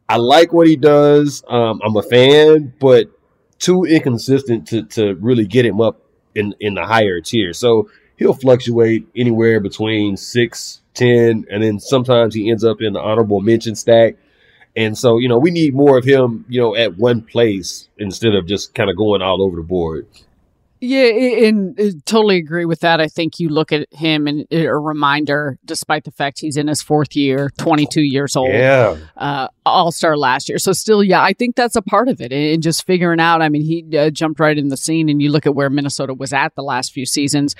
I 0.08 0.16
like 0.16 0.52
what 0.52 0.66
he 0.66 0.76
does. 0.76 1.42
Um, 1.48 1.80
I'm 1.84 1.96
a 1.96 2.02
fan, 2.02 2.72
but 2.78 3.10
too 3.58 3.84
inconsistent 3.84 4.68
to, 4.68 4.84
to 4.84 5.14
really 5.14 5.46
get 5.46 5.66
him 5.66 5.80
up 5.80 6.02
in 6.34 6.54
in 6.60 6.74
the 6.74 6.84
higher 6.86 7.20
tier. 7.20 7.52
So 7.52 7.90
he'll 8.20 8.34
fluctuate 8.34 9.08
anywhere 9.16 9.58
between 9.58 10.16
six, 10.16 10.82
ten, 10.94 11.46
and 11.50 11.62
then 11.62 11.80
sometimes 11.80 12.34
he 12.34 12.50
ends 12.50 12.62
up 12.62 12.80
in 12.80 12.92
the 12.92 13.00
honorable 13.00 13.40
mention 13.40 13.74
stack. 13.74 14.14
And 14.76 14.96
so, 14.96 15.18
you 15.18 15.28
know, 15.28 15.38
we 15.38 15.50
need 15.50 15.74
more 15.74 15.98
of 15.98 16.04
him, 16.04 16.44
you 16.48 16.60
know, 16.60 16.76
at 16.76 16.96
one 16.96 17.22
place 17.22 17.88
instead 17.96 18.34
of 18.34 18.46
just 18.46 18.74
kind 18.74 18.88
of 18.88 18.96
going 18.96 19.22
all 19.22 19.42
over 19.42 19.56
the 19.56 19.62
board. 19.62 20.06
Yeah, 20.82 21.04
and, 21.46 21.78
and 21.78 22.06
totally 22.06 22.38
agree 22.38 22.64
with 22.64 22.80
that. 22.80 23.00
I 23.00 23.08
think 23.08 23.38
you 23.38 23.50
look 23.50 23.70
at 23.70 23.86
him 23.92 24.26
and 24.26 24.46
a 24.50 24.66
reminder, 24.76 25.58
despite 25.64 26.04
the 26.04 26.10
fact 26.10 26.40
he's 26.40 26.56
in 26.56 26.68
his 26.68 26.80
fourth 26.80 27.14
year, 27.14 27.50
22 27.58 28.00
years 28.00 28.34
old, 28.34 28.50
Yeah. 28.52 28.96
uh, 29.16 29.48
All 29.66 29.92
Star 29.92 30.16
last 30.16 30.48
year. 30.48 30.58
So 30.58 30.72
still, 30.72 31.04
yeah, 31.04 31.22
I 31.22 31.34
think 31.34 31.54
that's 31.54 31.76
a 31.76 31.82
part 31.82 32.08
of 32.08 32.20
it, 32.20 32.32
and 32.32 32.62
just 32.62 32.86
figuring 32.86 33.20
out. 33.20 33.42
I 33.42 33.48
mean, 33.50 33.62
he 33.62 33.84
uh, 33.96 34.08
jumped 34.10 34.40
right 34.40 34.56
in 34.56 34.68
the 34.68 34.76
scene, 34.76 35.08
and 35.10 35.20
you 35.20 35.30
look 35.30 35.46
at 35.46 35.54
where 35.54 35.68
Minnesota 35.68 36.14
was 36.14 36.32
at 36.32 36.54
the 36.54 36.62
last 36.62 36.92
few 36.92 37.04
seasons, 37.04 37.54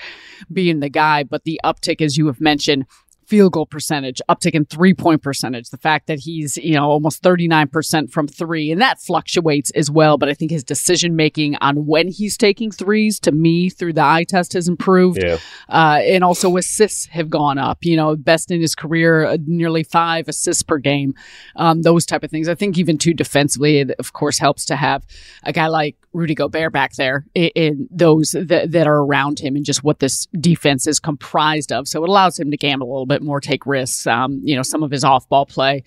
being 0.51 0.79
the 0.79 0.89
guy. 0.89 1.23
But 1.23 1.43
the 1.43 1.61
uptick, 1.63 2.01
as 2.01 2.17
you 2.17 2.25
have 2.27 2.41
mentioned. 2.41 2.85
Field 3.31 3.53
goal 3.53 3.65
percentage, 3.65 4.21
uptick 4.29 4.51
in 4.51 4.65
three 4.65 4.93
point 4.93 5.21
percentage, 5.21 5.69
the 5.69 5.77
fact 5.77 6.07
that 6.07 6.19
he's, 6.19 6.57
you 6.57 6.73
know, 6.73 6.89
almost 6.89 7.23
39% 7.23 8.11
from 8.11 8.27
three, 8.27 8.71
and 8.73 8.81
that 8.81 8.99
fluctuates 8.99 9.71
as 9.71 9.89
well. 9.89 10.17
But 10.17 10.27
I 10.27 10.33
think 10.33 10.51
his 10.51 10.65
decision 10.65 11.15
making 11.15 11.55
on 11.61 11.85
when 11.85 12.09
he's 12.09 12.35
taking 12.35 12.71
threes 12.71 13.21
to 13.21 13.31
me 13.31 13.69
through 13.69 13.93
the 13.93 14.03
eye 14.03 14.25
test 14.27 14.51
has 14.51 14.67
improved 14.67 15.23
Yeah. 15.23 15.37
uh, 15.69 15.99
and 16.03 16.25
also 16.25 16.57
assists 16.57 17.05
have 17.05 17.29
gone 17.29 17.57
up. 17.57 17.85
You 17.85 17.95
know, 17.95 18.17
best 18.17 18.51
in 18.51 18.59
his 18.59 18.75
career, 18.75 19.23
uh, 19.23 19.37
nearly 19.45 19.83
five 19.83 20.27
assists 20.27 20.61
per 20.63 20.77
game. 20.77 21.13
Um, 21.55 21.83
those 21.83 22.05
type 22.05 22.23
of 22.25 22.31
things. 22.31 22.49
I 22.49 22.55
think 22.55 22.77
even 22.77 22.97
too 22.97 23.13
defensively, 23.13 23.77
it 23.79 23.91
of 23.97 24.11
course 24.11 24.39
helps 24.39 24.65
to 24.65 24.75
have 24.75 25.05
a 25.43 25.53
guy 25.53 25.67
like 25.67 25.95
Rudy 26.13 26.35
Gobert 26.35 26.73
back 26.73 26.93
there 26.95 27.25
in, 27.33 27.87
those 27.89 28.31
that, 28.31 28.71
that 28.71 28.87
are 28.87 28.99
around 28.99 29.39
him 29.39 29.55
and 29.55 29.65
just 29.65 29.83
what 29.83 29.99
this 29.99 30.27
defense 30.39 30.87
is 30.87 30.99
comprised 30.99 31.71
of. 31.71 31.87
So 31.87 32.03
it 32.03 32.09
allows 32.09 32.39
him 32.39 32.51
to 32.51 32.57
gamble 32.57 32.87
a 32.87 32.91
little 32.91 33.05
bit 33.05 33.21
more, 33.21 33.39
take 33.39 33.65
risks. 33.65 34.05
Um, 34.07 34.41
you 34.43 34.55
know, 34.55 34.63
some 34.63 34.83
of 34.83 34.91
his 34.91 35.03
off 35.03 35.27
ball 35.29 35.45
play 35.45 35.83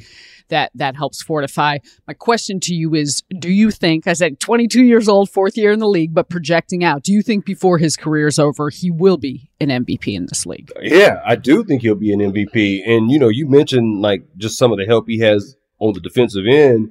that 0.48 0.70
that 0.74 0.96
helps 0.96 1.22
fortify. 1.22 1.78
My 2.06 2.14
question 2.14 2.60
to 2.60 2.74
you 2.74 2.94
is: 2.94 3.22
Do 3.38 3.50
you 3.50 3.70
think? 3.70 4.06
I 4.06 4.12
said 4.12 4.40
22 4.40 4.82
years 4.82 5.08
old, 5.08 5.30
fourth 5.30 5.56
year 5.56 5.72
in 5.72 5.78
the 5.78 5.88
league, 5.88 6.14
but 6.14 6.28
projecting 6.28 6.84
out. 6.84 7.02
Do 7.02 7.12
you 7.12 7.22
think 7.22 7.44
before 7.44 7.78
his 7.78 7.96
career 7.96 8.26
is 8.26 8.38
over, 8.38 8.70
he 8.70 8.90
will 8.90 9.16
be 9.16 9.50
an 9.60 9.68
MVP 9.68 10.14
in 10.14 10.26
this 10.26 10.46
league? 10.46 10.70
Yeah, 10.80 11.20
I 11.24 11.36
do 11.36 11.64
think 11.64 11.82
he'll 11.82 11.94
be 11.94 12.12
an 12.12 12.20
MVP. 12.20 12.82
And 12.86 13.10
you 13.10 13.18
know, 13.18 13.28
you 13.28 13.48
mentioned 13.48 14.00
like 14.00 14.24
just 14.36 14.58
some 14.58 14.72
of 14.72 14.78
the 14.78 14.86
help 14.86 15.08
he 15.08 15.18
has 15.20 15.56
on 15.78 15.92
the 15.94 16.00
defensive 16.00 16.44
end, 16.48 16.90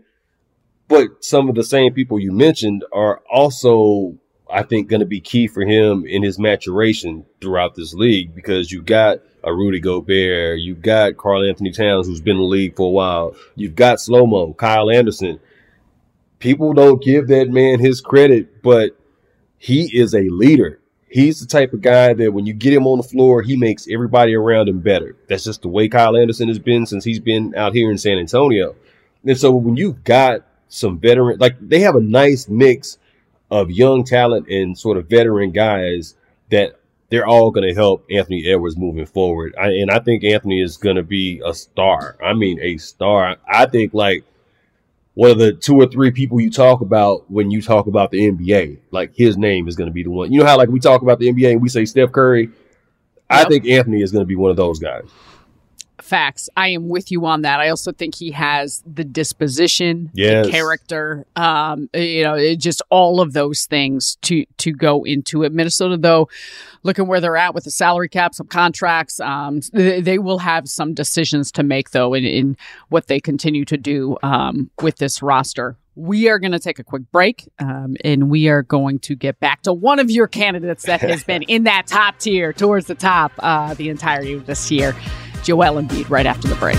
but 0.88 1.24
some 1.24 1.50
of 1.50 1.56
the 1.56 1.64
same 1.64 1.94
people 1.94 2.20
you 2.20 2.32
mentioned 2.32 2.84
are 2.92 3.22
also, 3.32 4.16
I 4.52 4.64
think, 4.64 4.90
going 4.90 5.00
to 5.00 5.06
be 5.06 5.22
key 5.22 5.48
for 5.48 5.64
him 5.64 6.06
in 6.06 6.24
his 6.24 6.38
maturation 6.38 7.26
throughout 7.42 7.76
this 7.76 7.94
league 7.94 8.36
because 8.36 8.72
you've 8.72 8.86
got 8.86 9.20
a 9.44 9.54
Rudy 9.54 9.80
Gobert, 9.80 10.60
you've 10.60 10.82
got 10.82 11.18
Karl-Anthony 11.18 11.72
Towns, 11.72 12.08
who's 12.08 12.22
been 12.22 12.38
in 12.38 12.44
the 12.44 12.48
league 12.48 12.76
for 12.76 12.88
a 12.88 12.92
while, 12.92 13.36
you've 13.56 13.76
got 13.76 14.00
Slow 14.00 14.26
Mo, 14.26 14.54
Kyle 14.54 14.90
Anderson. 14.90 15.40
People 16.40 16.74
don't 16.74 17.02
give 17.02 17.28
that 17.28 17.50
man 17.50 17.80
his 17.80 18.02
credit, 18.02 18.62
but 18.62 18.98
he 19.58 19.98
is 19.98 20.14
a 20.14 20.30
leader. 20.30 20.80
He's 21.08 21.40
the 21.40 21.46
type 21.46 21.74
of 21.74 21.82
guy 21.82 22.14
that 22.14 22.34
when 22.34 22.46
you 22.46 22.54
get 22.54 22.74
him 22.74 22.88
on 22.88 22.98
the 22.98 23.04
floor, 23.04 23.42
he 23.42 23.56
makes 23.56 23.88
everybody 23.90 24.34
around 24.34 24.68
him 24.68 24.80
better. 24.80 25.16
That's 25.28 25.44
just 25.44 25.62
the 25.62 25.68
way 25.68 25.88
Kyle 25.88 26.18
Anderson 26.18 26.48
has 26.48 26.60
been 26.60 26.86
since 26.86 27.04
he's 27.04 27.20
been 27.20 27.54
out 27.56 27.74
here 27.74 27.92
in 27.92 27.98
San 27.98 28.18
Antonio. 28.18 28.76
And 29.26 29.38
so 29.38 29.52
when 29.52 29.78
you've 29.78 30.04
got 30.04 30.46
some 30.74 31.00
veteran, 31.00 31.38
like 31.40 31.56
they 31.60 31.80
have 31.80 31.96
a 31.96 32.02
nice 32.02 32.48
mix 32.50 32.98
of 33.52 33.70
young 33.70 34.04
talent 34.04 34.48
and 34.48 34.78
sort 34.78 34.98
of 34.98 35.08
veteran 35.08 35.52
guys 35.52 36.16
that 36.50 36.80
they're 37.10 37.28
all 37.28 37.52
going 37.52 37.68
to 37.68 37.76
help 37.76 38.06
Anthony 38.10 38.48
Edwards 38.48 38.76
moving 38.76 39.06
forward. 39.06 39.54
I, 39.60 39.68
and 39.68 39.92
I 39.92 40.00
think 40.00 40.24
Anthony 40.24 40.62
is 40.62 40.78
going 40.78 40.96
to 40.96 41.04
be 41.04 41.42
a 41.46 41.54
star. 41.54 42.18
I 42.24 42.34
mean, 42.34 42.60
a 42.60 42.78
star. 42.78 43.38
I 43.48 43.68
think 43.68 43.94
like 43.94 44.24
one 45.14 45.30
of 45.30 45.38
the 45.38 45.54
two 45.54 45.76
or 45.76 45.86
three 45.86 46.10
people 46.10 46.42
you 46.42 46.50
talk 46.50 46.82
about 46.82 47.30
when 47.30 47.52
you 47.52 47.62
talk 47.62 47.86
about 47.86 48.10
the 48.10 48.32
NBA. 48.32 48.80
Like 48.90 49.14
his 49.16 49.38
name 49.38 49.68
is 49.68 49.76
going 49.76 49.90
to 49.90 49.94
be 49.94 50.02
the 50.02 50.10
one. 50.10 50.34
You 50.34 50.40
know 50.40 50.46
how 50.48 50.58
like 50.58 50.70
we 50.70 50.80
talk 50.80 51.04
about 51.04 51.20
the 51.20 51.32
NBA 51.32 51.52
and 51.52 51.62
we 51.62 51.70
say 51.70 51.86
Steph 51.86 52.12
Curry. 52.12 52.50
I 53.30 53.46
think 53.46 53.68
Anthony 53.68 54.02
is 54.02 54.12
going 54.12 54.24
to 54.24 54.28
be 54.28 54.36
one 54.36 54.50
of 54.50 54.58
those 54.58 54.80
guys. 54.80 55.08
Facts. 56.04 56.50
I 56.58 56.68
am 56.70 56.90
with 56.90 57.12
you 57.12 57.26
on 57.26 57.44
that. 57.44 57.62
I 57.62 57.70
also 57.70 57.94
think 57.94 58.16
he 58.16 58.32
has 58.32 58.84
the 58.86 59.06
disposition, 59.06 60.12
Yes. 60.14 60.46
the 60.46 60.52
character, 60.52 61.26
um, 61.38 61.90
you 61.94 62.24
know, 62.24 62.36
it, 62.36 62.58
just 62.58 62.82
all 62.90 63.22
of 63.22 63.32
those 63.32 63.66
things 63.66 64.18
to 64.24 64.46
to 64.58 64.74
go 64.74 65.04
into 65.06 65.44
it. 65.44 65.54
Minnesota, 65.54 65.96
though, 65.96 66.28
looking 66.84 67.08
where 67.08 67.22
they're 67.22 67.38
at 67.38 67.56
with 67.56 67.64
the 67.64 67.72
salary 67.72 68.10
cap, 68.10 68.36
some 68.36 68.48
contracts, 68.48 69.22
um, 69.22 69.62
they, 69.72 70.02
they 70.02 70.20
will 70.20 70.40
have 70.40 70.68
some 70.68 70.94
decisions 70.94 71.52
to 71.54 71.64
make 71.64 71.92
though 71.92 72.14
in, 72.14 72.26
in 72.26 72.58
what 72.90 73.08
they 73.08 73.20
continue 73.22 73.64
to 73.66 73.78
do 73.78 74.18
um, 74.24 74.70
with 74.82 74.98
this 74.98 75.22
roster. 75.22 75.78
We 75.96 76.28
are 76.28 76.40
going 76.40 76.54
to 76.54 76.60
take 76.60 76.80
a 76.80 76.84
quick 76.84 77.04
break, 77.12 77.48
um, 77.60 77.96
and 78.04 78.30
we 78.30 78.48
are 78.50 78.64
going 78.64 78.98
to 79.00 79.16
get 79.16 79.40
back 79.40 79.62
to 79.62 79.74
one 79.74 80.00
of 80.00 80.10
your 80.10 80.28
candidates 80.28 80.86
that 80.86 81.02
has 81.02 81.24
been 81.24 81.44
in 81.48 81.66
that 81.66 81.86
top 81.86 82.18
tier, 82.18 82.52
towards 82.52 82.88
the 82.88 82.96
top, 82.96 83.32
uh, 83.40 83.76
the 83.76 83.90
entirety 83.90 84.34
of 84.34 84.48
this 84.48 84.72
year. 84.72 84.96
Joel 85.44 85.82
Embiid 85.82 86.10
right 86.10 86.26
after 86.26 86.48
the 86.48 86.56
break. 86.56 86.78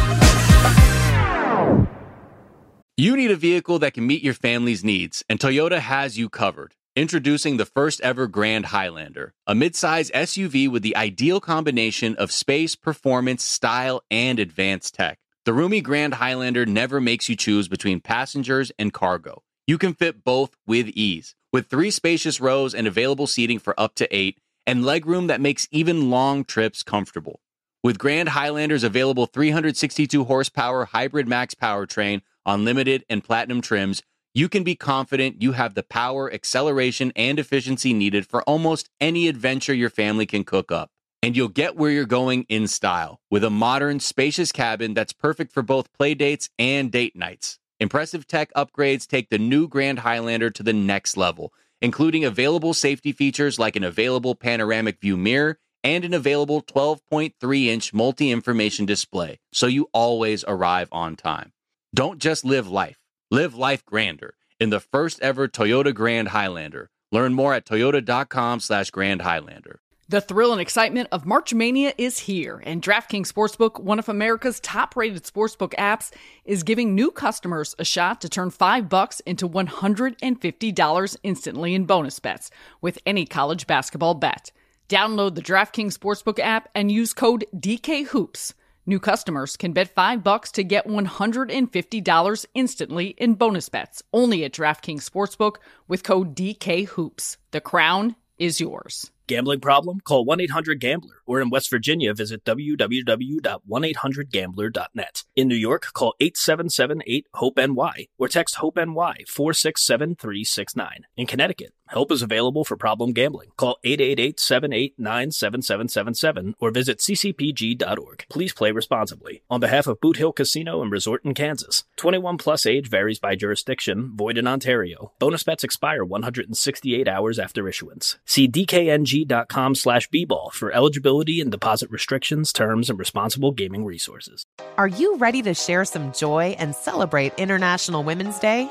You 2.97 3.17
need 3.17 3.33
a 3.33 3.37
vehicle 3.37 3.81
that 3.81 3.95
can 3.95 4.07
meet 4.07 4.23
your 4.23 4.35
family's 4.35 4.85
needs, 4.85 5.25
and 5.29 5.41
Toyota 5.41 5.81
has 5.81 6.17
you 6.17 6.29
covered. 6.29 6.75
Introducing 6.95 7.57
the 7.57 7.67
first 7.67 8.01
ever 8.03 8.29
Grand 8.29 8.67
Highlander, 8.67 9.35
a 9.49 9.55
midsize 9.55 10.13
SUV 10.13 10.71
with 10.71 10.85
the 10.85 10.97
ideal 10.97 11.41
combination 11.41 12.15
of 12.15 12.31
space, 12.31 12.77
performance, 12.77 13.43
style, 13.43 14.05
and 14.13 14.39
advanced 14.39 14.95
tech. 14.95 15.19
The 15.45 15.53
roomy 15.53 15.81
Grand 15.81 16.15
Highlander 16.15 16.65
never 16.67 17.01
makes 17.01 17.29
you 17.29 17.35
choose 17.35 17.67
between 17.67 17.99
passengers 17.99 18.71
and 18.79 18.93
cargo. 18.93 19.43
You 19.67 19.77
can 19.77 19.95
fit 19.95 20.23
both 20.23 20.57
with 20.69 20.87
ease. 20.91 21.35
With 21.53 21.67
three 21.67 21.91
spacious 21.91 22.41
rows 22.41 22.75
and 22.75 22.87
available 22.87 23.27
seating 23.27 23.59
for 23.59 23.79
up 23.79 23.97
to 23.97 24.17
eight, 24.17 24.39
and 24.65 24.85
legroom 24.85 25.27
that 25.27 25.41
makes 25.41 25.67
even 25.73 26.11
long 26.11 26.45
trips 26.45 26.85
comfortable. 26.85 27.41
With 27.85 27.99
Grand 27.99 28.31
Highlander's 28.31 28.83
available 28.83 29.27
362 29.27 30.25
horsepower 30.25 30.87
hybrid 30.87 31.29
max 31.29 31.55
powertrain 31.55 32.23
on 32.47 32.65
limited 32.65 33.05
and 33.11 33.23
platinum 33.23 33.61
trims, 33.61 34.01
you 34.33 34.49
can 34.49 34.65
be 34.65 34.75
confident 34.75 35.43
you 35.43 35.53
have 35.53 35.75
the 35.75 35.83
power, 35.83 36.33
acceleration, 36.33 37.13
and 37.15 37.39
efficiency 37.39 37.93
needed 37.93 38.27
for 38.27 38.43
almost 38.45 38.89
any 39.03 39.29
adventure 39.29 39.75
your 39.75 39.91
family 39.91 40.25
can 40.25 40.45
cook 40.45 40.73
up. 40.73 40.93
And 41.23 41.37
you'll 41.37 41.49
get 41.49 41.77
where 41.77 41.91
you're 41.91 42.07
going 42.07 42.47
in 42.49 42.69
style 42.69 43.21
with 43.31 43.45
a 43.45 43.51
modern, 43.51 44.01
spacious 44.01 44.51
cabin 44.51 44.95
that's 44.95 45.13
perfect 45.13 45.53
for 45.53 45.63
both 45.63 45.93
play 45.93 46.15
dates 46.15 46.49
and 46.59 46.91
date 46.91 47.15
nights. 47.15 47.59
Impressive 47.81 48.27
tech 48.27 48.51
upgrades 48.55 49.07
take 49.07 49.29
the 49.29 49.39
new 49.39 49.69
Grand 49.69 49.99
Highlander 49.99 50.49
to 50.49 50.63
the 50.63 50.73
next 50.73 51.19
level, 51.19 51.53
including 51.83 52.25
available 52.25 52.73
safety 52.73 53.13
features 53.13 53.59
like 53.59 53.77
an 53.77 53.85
available 53.85 54.35
panoramic 54.35 55.03
view 55.03 55.19
mirror 55.19 55.59
and 55.85 56.05
an 56.05 56.15
available 56.15 56.63
12.3 56.63 57.67
inch 57.67 57.95
multi 57.95 58.33
information 58.33 58.87
display, 58.87 59.39
so 59.53 59.67
you 59.67 59.89
always 59.93 60.45
arrive 60.49 60.89
on 60.91 61.15
time. 61.15 61.53
Don't 61.95 62.19
just 62.19 62.45
live 62.45 62.67
life, 62.67 62.99
live 63.31 63.55
life 63.55 63.85
grander 63.85 64.35
in 64.59 64.71
the 64.71 64.81
first 64.81 65.21
ever 65.21 65.47
Toyota 65.47 65.95
Grand 65.95 66.29
Highlander. 66.29 66.91
Learn 67.13 67.35
more 67.35 67.55
at 67.55 67.67
toyota.com 67.67 68.59
slash 68.61 68.91
Grand 68.91 69.23
Highlander. 69.23 69.81
The 70.07 70.21
thrill 70.21 70.53
and 70.53 70.61
excitement 70.61 71.09
of 71.13 71.25
March 71.25 71.55
Mania 71.55 71.95
is 71.97 72.19
here, 72.19 72.63
and 72.67 72.83
DraftKings 72.83 73.33
Sportsbook, 73.33 73.81
one 73.81 73.99
of 73.99 74.09
America's 74.09 74.61
top-rated 74.61 75.25
sportsbook 75.25 75.73
apps, 75.75 76.13
is 76.45 76.63
giving 76.63 76.95
new 76.95 77.11
customers 77.11 77.75
a 77.79 77.85
shot 77.85 78.21
to 78.21 78.29
turn 78.29 78.51
5 78.51 78.89
bucks 78.91 79.21
into 79.21 79.49
$150 79.49 81.17
instantly 81.23 81.75
in 81.75 81.87
bonus 81.87 82.19
bets 82.19 82.51
with 82.83 82.99
any 83.07 83.25
college 83.25 83.67
basketball 83.67 84.13
bet. 84.15 84.51
Download 84.89 85.35
the 85.35 85.43
DraftKings 85.43 85.97
Sportsbook 85.97 86.39
app 86.39 86.69
and 86.75 86.93
use 86.93 87.15
code 87.15 87.47
DKHOOPS. 87.57 88.53
New 88.87 89.01
customers 89.01 89.57
can 89.57 89.73
bet 89.73 89.89
5 89.89 90.23
bucks 90.23 90.53
to 90.53 90.63
get 90.63 90.87
$150 90.87 92.47
instantly 92.55 93.07
in 93.17 93.35
bonus 93.35 93.71
bets 93.71 94.03
only 94.13 94.45
at 94.45 94.53
DraftKings 94.53 95.09
Sportsbook 95.09 95.57
with 95.89 96.03
code 96.03 96.37
DKHOOPS. 96.37 97.39
The 97.53 97.63
crown 97.63 98.17
is 98.39 98.61
yours. 98.61 99.11
Gambling 99.27 99.61
problem? 99.61 100.01
Call 100.01 100.27
1 100.27 100.39
800 100.41 100.81
Gambler. 100.81 101.23
Or 101.25 101.41
in 101.41 101.49
West 101.49 101.71
Virginia, 101.71 102.13
visit 102.13 102.45
www.1800Gambler.net. 102.45 105.25
In 105.35 105.49
New 105.49 105.55
York, 105.55 105.87
call 105.95 106.15
877 106.21 107.03
8 107.07 107.27
HOPE 107.35 107.57
NY 107.57 108.09
or 108.19 108.29
text 108.29 108.57
HOPE 108.57 108.77
NY 108.77 109.25
467 109.27 110.17
369. 110.17 111.07
In 111.17 111.27
Connecticut, 111.27 111.73
help 111.89 112.13
is 112.13 112.23
available 112.23 112.65
for 112.65 112.77
problem 112.77 113.13
gambling. 113.13 113.51
Call 113.57 113.79
888 113.83 114.39
789 114.39 115.31
7777 115.33 116.55
or 116.61 116.71
visit 116.71 116.99
ccpg.org. 116.99 118.27
Please 118.29 118.53
play 118.53 118.71
responsibly. 118.71 119.43
On 119.51 119.61
behalf 119.61 119.87
of 119.87 120.01
Boot 120.01 120.17
Hill 120.17 120.33
Casino 120.33 120.83
and 120.83 120.93
Resort 120.93 121.25
in 121.25 121.35
Kansas, 121.35 121.85
21 121.97 122.39
plus 122.39 122.67
age 122.67 122.89
varies 122.89 123.19
by 123.19 123.35
jurisdiction, 123.35 124.13
void 124.15 124.39
in 124.39 124.47
Ontario. 124.47 125.13
Bonus 125.19 125.43
bets 125.43 125.65
expire 125.65 126.05
168 126.05 127.09
hours 127.09 127.39
after 127.39 127.67
issuance. 127.69 128.19
See 128.25 128.47
DKNG 128.47 129.25
ccpg.com 129.25 129.75
slash 129.75 130.09
bball 130.11 130.53
for 130.53 130.73
eligibility 130.73 131.41
and 131.41 131.51
deposit 131.51 131.91
restrictions, 131.91 132.53
terms, 132.53 132.91
and 132.91 132.99
responsible 132.99 133.53
gaming 133.53 133.85
resources. 133.85 134.45
Are 134.77 134.89
you 134.89 135.17
ready 135.17 135.43
to 135.43 135.55
share 135.55 135.85
some 135.85 136.13
joy 136.13 136.57
and 136.59 136.75
celebrate 136.75 137.39
International 137.39 138.03
Women's 138.03 138.39
Day? 138.39 138.71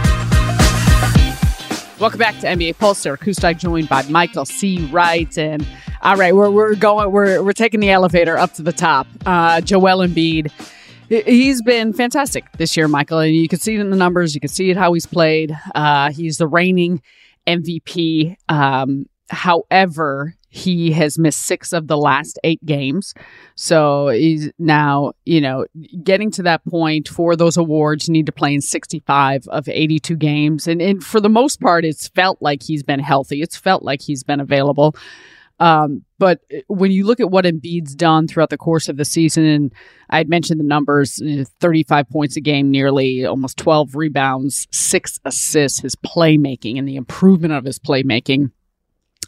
Welcome 2.01 2.17
back 2.17 2.39
to 2.39 2.47
NBA 2.47 2.79
Pulse. 2.79 2.97
Sarah 2.97 3.15
Kustok 3.15 3.59
joined 3.59 3.87
by 3.87 4.01
Michael 4.09 4.43
C. 4.43 4.87
Wright. 4.87 5.37
And 5.37 5.63
all 6.01 6.17
right, 6.17 6.35
we're, 6.35 6.49
we're 6.49 6.73
going, 6.73 7.11
we're, 7.11 7.43
we're 7.43 7.53
taking 7.53 7.79
the 7.79 7.91
elevator 7.91 8.39
up 8.39 8.55
to 8.55 8.63
the 8.63 8.73
top. 8.73 9.05
Uh, 9.23 9.61
Joel 9.61 9.99
Embiid, 9.99 10.51
he's 11.09 11.61
been 11.61 11.93
fantastic 11.93 12.51
this 12.53 12.75
year, 12.75 12.87
Michael. 12.87 13.19
And 13.19 13.35
you 13.35 13.47
can 13.47 13.59
see 13.59 13.75
it 13.75 13.81
in 13.81 13.91
the 13.91 13.95
numbers, 13.95 14.33
you 14.33 14.41
can 14.41 14.47
see 14.47 14.71
it 14.71 14.77
how 14.77 14.93
he's 14.93 15.05
played. 15.05 15.55
Uh, 15.75 16.11
he's 16.11 16.39
the 16.39 16.47
reigning 16.47 17.03
MVP. 17.45 18.35
Um, 18.49 19.05
however, 19.29 20.33
he 20.53 20.91
has 20.91 21.17
missed 21.17 21.45
six 21.45 21.71
of 21.71 21.87
the 21.87 21.95
last 21.95 22.37
eight 22.43 22.63
games. 22.65 23.13
So 23.55 24.09
he's 24.09 24.51
now, 24.59 25.13
you 25.23 25.39
know, 25.39 25.65
getting 26.03 26.29
to 26.31 26.43
that 26.43 26.63
point 26.65 27.07
for 27.07 27.37
those 27.37 27.55
awards, 27.55 28.09
you 28.09 28.11
need 28.11 28.25
to 28.25 28.33
play 28.33 28.53
in 28.53 28.59
65 28.59 29.47
of 29.47 29.69
82 29.69 30.17
games. 30.17 30.67
And, 30.67 30.81
and 30.81 31.01
for 31.01 31.21
the 31.21 31.29
most 31.29 31.61
part, 31.61 31.85
it's 31.85 32.09
felt 32.09 32.41
like 32.41 32.63
he's 32.63 32.83
been 32.83 32.99
healthy. 32.99 33.41
It's 33.41 33.55
felt 33.55 33.81
like 33.81 34.01
he's 34.01 34.23
been 34.23 34.41
available. 34.41 34.93
Um, 35.61 36.03
but 36.19 36.41
when 36.67 36.91
you 36.91 37.05
look 37.05 37.21
at 37.21 37.31
what 37.31 37.45
Embiid's 37.45 37.95
done 37.95 38.27
throughout 38.27 38.49
the 38.49 38.57
course 38.57 38.89
of 38.89 38.97
the 38.97 39.05
season, 39.05 39.45
and 39.45 39.73
I 40.09 40.17
had 40.17 40.27
mentioned 40.27 40.59
the 40.59 40.65
numbers 40.65 41.21
35 41.61 42.09
points 42.09 42.35
a 42.35 42.41
game, 42.41 42.71
nearly 42.71 43.25
almost 43.25 43.57
12 43.57 43.95
rebounds, 43.95 44.67
six 44.71 45.17
assists, 45.23 45.79
his 45.79 45.95
playmaking 45.95 46.77
and 46.77 46.87
the 46.87 46.97
improvement 46.97 47.53
of 47.53 47.63
his 47.63 47.79
playmaking 47.79 48.51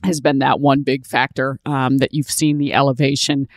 has 0.03 0.22
been 0.22 0.39
that 0.39 0.60
one 0.60 0.83
big 0.83 1.05
factor 1.05 1.60
um, 1.65 1.98
that 1.98 2.13
you've 2.13 2.29
seen 2.29 2.57
the 2.57 2.74
elevation. 2.74 3.48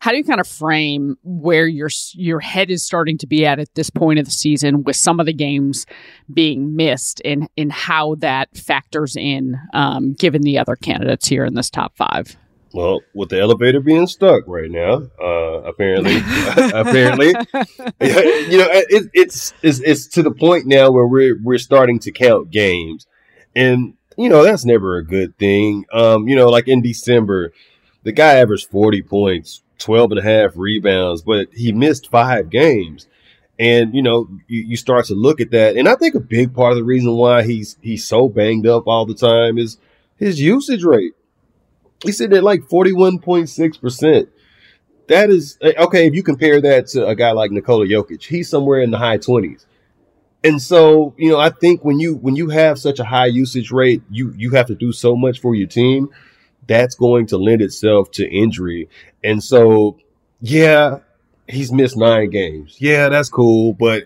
How 0.00 0.12
do 0.12 0.16
you 0.16 0.24
kind 0.24 0.40
of 0.40 0.48
frame 0.48 1.16
where 1.22 1.66
your 1.66 1.90
your 2.14 2.40
head 2.40 2.70
is 2.70 2.82
starting 2.82 3.18
to 3.18 3.26
be 3.26 3.44
at 3.44 3.58
at 3.58 3.74
this 3.74 3.90
point 3.90 4.18
of 4.18 4.24
the 4.24 4.30
season, 4.30 4.82
with 4.82 4.96
some 4.96 5.20
of 5.20 5.26
the 5.26 5.34
games 5.34 5.84
being 6.32 6.74
missed, 6.74 7.20
and 7.22 7.48
in 7.56 7.68
how 7.68 8.14
that 8.16 8.56
factors 8.56 9.14
in, 9.14 9.58
um, 9.74 10.14
given 10.14 10.40
the 10.40 10.58
other 10.58 10.74
candidates 10.74 11.28
here 11.28 11.44
in 11.44 11.54
this 11.54 11.68
top 11.68 11.96
five? 11.96 12.36
Well, 12.72 13.00
with 13.14 13.30
the 13.30 13.40
elevator 13.40 13.80
being 13.80 14.06
stuck 14.06 14.44
right 14.46 14.70
now, 14.70 15.02
uh, 15.20 15.62
apparently, 15.64 16.16
apparently, 16.56 17.28
you 17.28 18.58
know, 18.58 18.68
it, 18.70 19.10
it's, 19.12 19.52
it's 19.62 19.80
it's 19.80 20.06
to 20.08 20.22
the 20.22 20.30
point 20.30 20.66
now 20.66 20.90
where 20.90 21.06
we're 21.06 21.36
we're 21.42 21.58
starting 21.58 21.98
to 22.00 22.12
count 22.12 22.50
games, 22.50 23.06
and 23.54 23.94
you 24.20 24.28
know, 24.28 24.44
that's 24.44 24.66
never 24.66 24.98
a 24.98 25.04
good 25.04 25.36
thing. 25.38 25.86
Um, 25.92 26.28
you 26.28 26.36
know, 26.36 26.50
like 26.50 26.68
in 26.68 26.82
December, 26.82 27.54
the 28.02 28.12
guy 28.12 28.34
averaged 28.34 28.68
40 28.68 29.00
points, 29.02 29.62
12 29.78 30.12
and 30.12 30.20
a 30.20 30.22
half 30.22 30.52
rebounds, 30.56 31.22
but 31.22 31.48
he 31.54 31.72
missed 31.72 32.10
five 32.10 32.50
games. 32.50 33.06
And, 33.58 33.94
you 33.94 34.02
know, 34.02 34.28
you, 34.46 34.60
you 34.60 34.76
start 34.76 35.06
to 35.06 35.14
look 35.14 35.40
at 35.40 35.52
that. 35.52 35.76
And 35.76 35.88
I 35.88 35.94
think 35.94 36.14
a 36.14 36.20
big 36.20 36.54
part 36.54 36.72
of 36.72 36.76
the 36.76 36.84
reason 36.84 37.12
why 37.12 37.44
he's, 37.44 37.78
he's 37.80 38.06
so 38.06 38.28
banged 38.28 38.66
up 38.66 38.86
all 38.86 39.06
the 39.06 39.14
time 39.14 39.56
is 39.56 39.78
his 40.16 40.38
usage 40.38 40.84
rate. 40.84 41.14
He's 42.04 42.18
sitting 42.18 42.36
at 42.36 42.44
like 42.44 42.60
41.6%. 42.62 44.28
That 45.08 45.30
is, 45.30 45.58
okay, 45.62 46.06
if 46.06 46.14
you 46.14 46.22
compare 46.22 46.60
that 46.60 46.88
to 46.88 47.06
a 47.06 47.14
guy 47.14 47.32
like 47.32 47.52
Nikola 47.52 47.86
Jokic, 47.86 48.22
he's 48.24 48.50
somewhere 48.50 48.80
in 48.80 48.90
the 48.90 48.98
high 48.98 49.18
20s. 49.18 49.64
And 50.42 50.60
so, 50.60 51.14
you 51.18 51.30
know, 51.30 51.38
I 51.38 51.50
think 51.50 51.84
when 51.84 52.00
you 52.00 52.16
when 52.16 52.34
you 52.34 52.48
have 52.48 52.78
such 52.78 52.98
a 52.98 53.04
high 53.04 53.26
usage 53.26 53.70
rate, 53.70 54.02
you 54.10 54.32
you 54.36 54.50
have 54.52 54.66
to 54.66 54.74
do 54.74 54.92
so 54.92 55.14
much 55.14 55.40
for 55.40 55.54
your 55.54 55.68
team. 55.68 56.08
That's 56.66 56.94
going 56.94 57.26
to 57.26 57.36
lend 57.36 57.62
itself 57.62 58.10
to 58.12 58.28
injury. 58.28 58.88
And 59.22 59.42
so, 59.42 59.98
yeah, 60.40 61.00
he's 61.48 61.72
missed 61.72 61.96
nine 61.96 62.30
games. 62.30 62.76
Yeah, 62.78 63.08
that's 63.08 63.28
cool, 63.28 63.74
but 63.74 64.04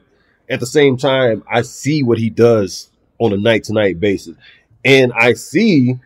at 0.49 0.61
the 0.61 0.66
same 0.66 0.97
time, 0.97 1.42
I 1.51 1.62
see 1.62 2.03
what 2.03 2.18
he 2.18 2.31
does 2.31 2.90
on 3.18 3.33
a 3.33 3.37
night 3.37 3.64
to 3.64 3.73
night 3.73 4.01
basis. 4.01 4.37
And 4.85 5.12
I 5.12 5.35
see 5.35 6.01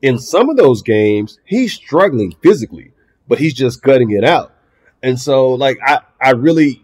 in 0.00 0.18
some 0.18 0.50
of 0.50 0.56
those 0.56 0.82
games, 0.82 1.38
he's 1.44 1.72
struggling 1.72 2.34
physically, 2.42 2.92
but 3.26 3.38
he's 3.38 3.54
just 3.54 3.82
gutting 3.82 4.10
it 4.10 4.24
out. 4.24 4.54
And 5.02 5.18
so, 5.20 5.52
like, 5.52 5.78
I, 5.84 6.00
I 6.20 6.30
really, 6.30 6.83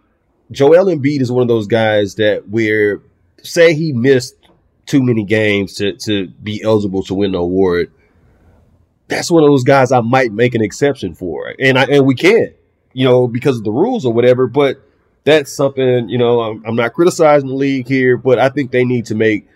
Joel 0.53 0.87
Embiid 0.87 1.21
is 1.21 1.31
one 1.31 1.43
of 1.43 1.49
those 1.49 1.67
guys 1.67 2.17
that 2.17 2.49
where 2.49 3.01
say 3.43 3.75
he 3.75 3.93
missed 3.93 4.35
too 4.87 5.03
many 5.03 5.25
games 5.25 5.75
to 5.75 5.93
to 5.93 6.29
be 6.43 6.63
eligible 6.63 7.03
to 7.05 7.15
win 7.15 7.33
the 7.33 7.39
award. 7.39 7.93
That's 9.09 9.31
one 9.31 9.43
of 9.43 9.49
those 9.49 9.65
guys 9.65 9.93
I 9.93 10.01
might 10.01 10.33
make 10.33 10.55
an 10.55 10.63
exception 10.63 11.15
for, 11.15 11.55
and 11.59 11.79
I 11.79 11.85
and 11.85 12.07
we 12.07 12.15
can't, 12.15 12.55
you 12.93 13.05
know, 13.05 13.29
because 13.29 13.59
of 13.59 13.65
the 13.65 13.73
rules 13.73 14.05
or 14.05 14.13
whatever. 14.13 14.47
But 14.47 14.81
that's 15.25 15.53
something, 15.53 16.09
you 16.09 16.19
know, 16.19 16.41
I'm, 16.41 16.65
I'm 16.67 16.77
not 16.77 16.95
criticizing 16.95 17.49
the 17.49 17.55
league 17.55 17.87
here, 17.87 18.17
but 18.17 18.39
I 18.39 18.49
think 18.49 18.71
they 18.71 18.85
need 18.85 19.07
to 19.07 19.15
make 19.15 19.47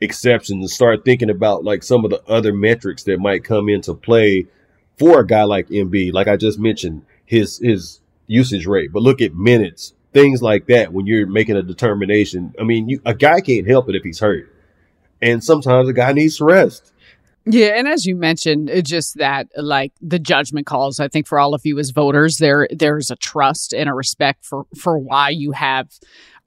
exceptions 0.00 0.60
and 0.60 0.70
start 0.70 1.04
thinking 1.04 1.30
about 1.30 1.64
like 1.64 1.82
some 1.82 2.04
of 2.04 2.10
the 2.10 2.22
other 2.28 2.52
metrics 2.52 3.04
that 3.04 3.18
might 3.18 3.44
come 3.44 3.68
into 3.68 3.94
play 3.94 4.46
for 4.98 5.20
a 5.20 5.26
guy 5.26 5.44
like 5.44 5.68
Embiid. 5.68 6.12
Like 6.12 6.28
I 6.28 6.36
just 6.36 6.58
mentioned, 6.58 7.04
his 7.24 7.58
his 7.58 8.00
usage 8.26 8.66
rate, 8.66 8.92
but 8.92 9.02
look 9.02 9.20
at 9.20 9.34
minutes, 9.34 9.94
things 10.16 10.40
like 10.40 10.66
that 10.66 10.94
when 10.94 11.04
you're 11.06 11.26
making 11.26 11.56
a 11.56 11.62
determination. 11.62 12.54
I 12.58 12.64
mean, 12.64 12.88
you, 12.88 13.02
a 13.04 13.14
guy 13.14 13.42
can't 13.42 13.68
help 13.68 13.90
it 13.90 13.94
if 13.94 14.02
he's 14.02 14.18
hurt. 14.18 14.50
And 15.20 15.44
sometimes 15.44 15.90
a 15.90 15.92
guy 15.92 16.12
needs 16.12 16.38
to 16.38 16.44
rest. 16.46 16.92
Yeah, 17.44 17.78
and 17.78 17.86
as 17.86 18.06
you 18.06 18.16
mentioned, 18.16 18.70
just 18.82 19.18
that 19.18 19.46
like 19.56 19.92
the 20.00 20.18
judgment 20.18 20.66
calls, 20.66 20.98
I 20.98 21.08
think 21.08 21.26
for 21.26 21.38
all 21.38 21.54
of 21.54 21.64
you 21.64 21.78
as 21.78 21.90
voters, 21.90 22.38
there 22.38 22.66
there's 22.70 23.10
a 23.10 23.16
trust 23.16 23.72
and 23.72 23.88
a 23.88 23.94
respect 23.94 24.44
for 24.44 24.64
for 24.76 24.98
why 24.98 25.28
you 25.28 25.52
have 25.52 25.90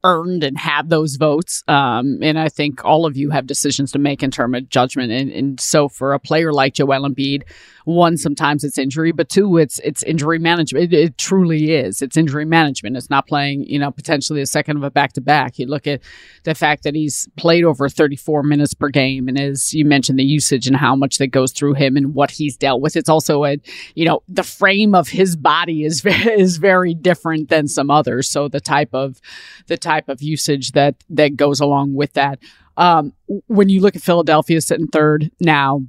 earned 0.03 0.43
and 0.43 0.57
have 0.57 0.89
those 0.89 1.15
votes. 1.15 1.63
Um, 1.67 2.19
and 2.21 2.39
I 2.39 2.49
think 2.49 2.85
all 2.85 3.05
of 3.05 3.17
you 3.17 3.31
have 3.31 3.47
decisions 3.47 3.91
to 3.91 3.99
make 3.99 4.23
in 4.23 4.31
terms 4.31 4.57
of 4.57 4.69
judgment. 4.69 5.11
And, 5.11 5.31
and 5.31 5.59
so 5.59 5.89
for 5.89 6.13
a 6.13 6.19
player 6.19 6.53
like 6.53 6.73
Joel 6.73 7.07
Embiid, 7.07 7.43
one, 7.89 8.17
sometimes 8.17 8.63
it's 8.63 8.77
injury, 8.77 9.11
but 9.11 9.29
two, 9.29 9.57
it's 9.57 9.79
it's 9.79 10.03
injury 10.03 10.37
management. 10.37 10.93
It, 10.93 10.97
it, 10.97 11.17
truly 11.17 11.73
is. 11.73 12.01
It's 12.01 12.15
injury 12.15 12.45
management. 12.45 12.95
It's 12.95 13.09
not 13.09 13.27
playing, 13.27 13.65
you 13.65 13.79
know, 13.79 13.91
potentially 13.91 14.41
a 14.41 14.45
second 14.45 14.77
of 14.77 14.83
a 14.83 14.91
back 14.91 15.13
to 15.13 15.21
back. 15.21 15.57
You 15.57 15.65
look 15.65 15.87
at 15.87 16.01
the 16.43 16.53
fact 16.55 16.83
that 16.83 16.95
he's 16.95 17.27
played 17.35 17.63
over 17.63 17.89
34 17.89 18.43
minutes 18.43 18.73
per 18.73 18.89
game, 18.89 19.27
and 19.27 19.39
as 19.39 19.73
you 19.73 19.85
mentioned, 19.85 20.19
the 20.19 20.23
usage 20.23 20.67
and 20.67 20.75
how 20.75 20.95
much 20.95 21.17
that 21.17 21.27
goes 21.27 21.51
through 21.51 21.73
him 21.73 21.97
and 21.97 22.13
what 22.13 22.31
he's 22.31 22.55
dealt 22.55 22.81
with. 22.81 22.95
It's 22.95 23.09
also 23.09 23.43
a, 23.43 23.57
you 23.95 24.05
know, 24.05 24.21
the 24.27 24.43
frame 24.43 24.93
of 24.93 25.09
his 25.09 25.35
body 25.35 25.83
is 25.83 26.05
is 26.05 26.57
very 26.57 26.93
different 26.93 27.49
than 27.49 27.67
some 27.67 27.89
others. 27.89 28.29
So 28.29 28.47
the 28.47 28.61
type 28.61 28.93
of 28.93 29.19
the 29.67 29.77
type 29.77 29.88
of 30.07 30.21
usage 30.21 30.71
that 30.73 30.95
that 31.09 31.35
goes 31.35 31.59
along 31.59 31.93
with 31.93 32.13
that. 32.13 32.39
Um, 32.77 33.13
when 33.47 33.69
you 33.69 33.81
look 33.81 33.95
at 33.95 34.01
Philadelphia 34.01 34.61
sitting 34.61 34.87
third 34.87 35.31
now, 35.41 35.81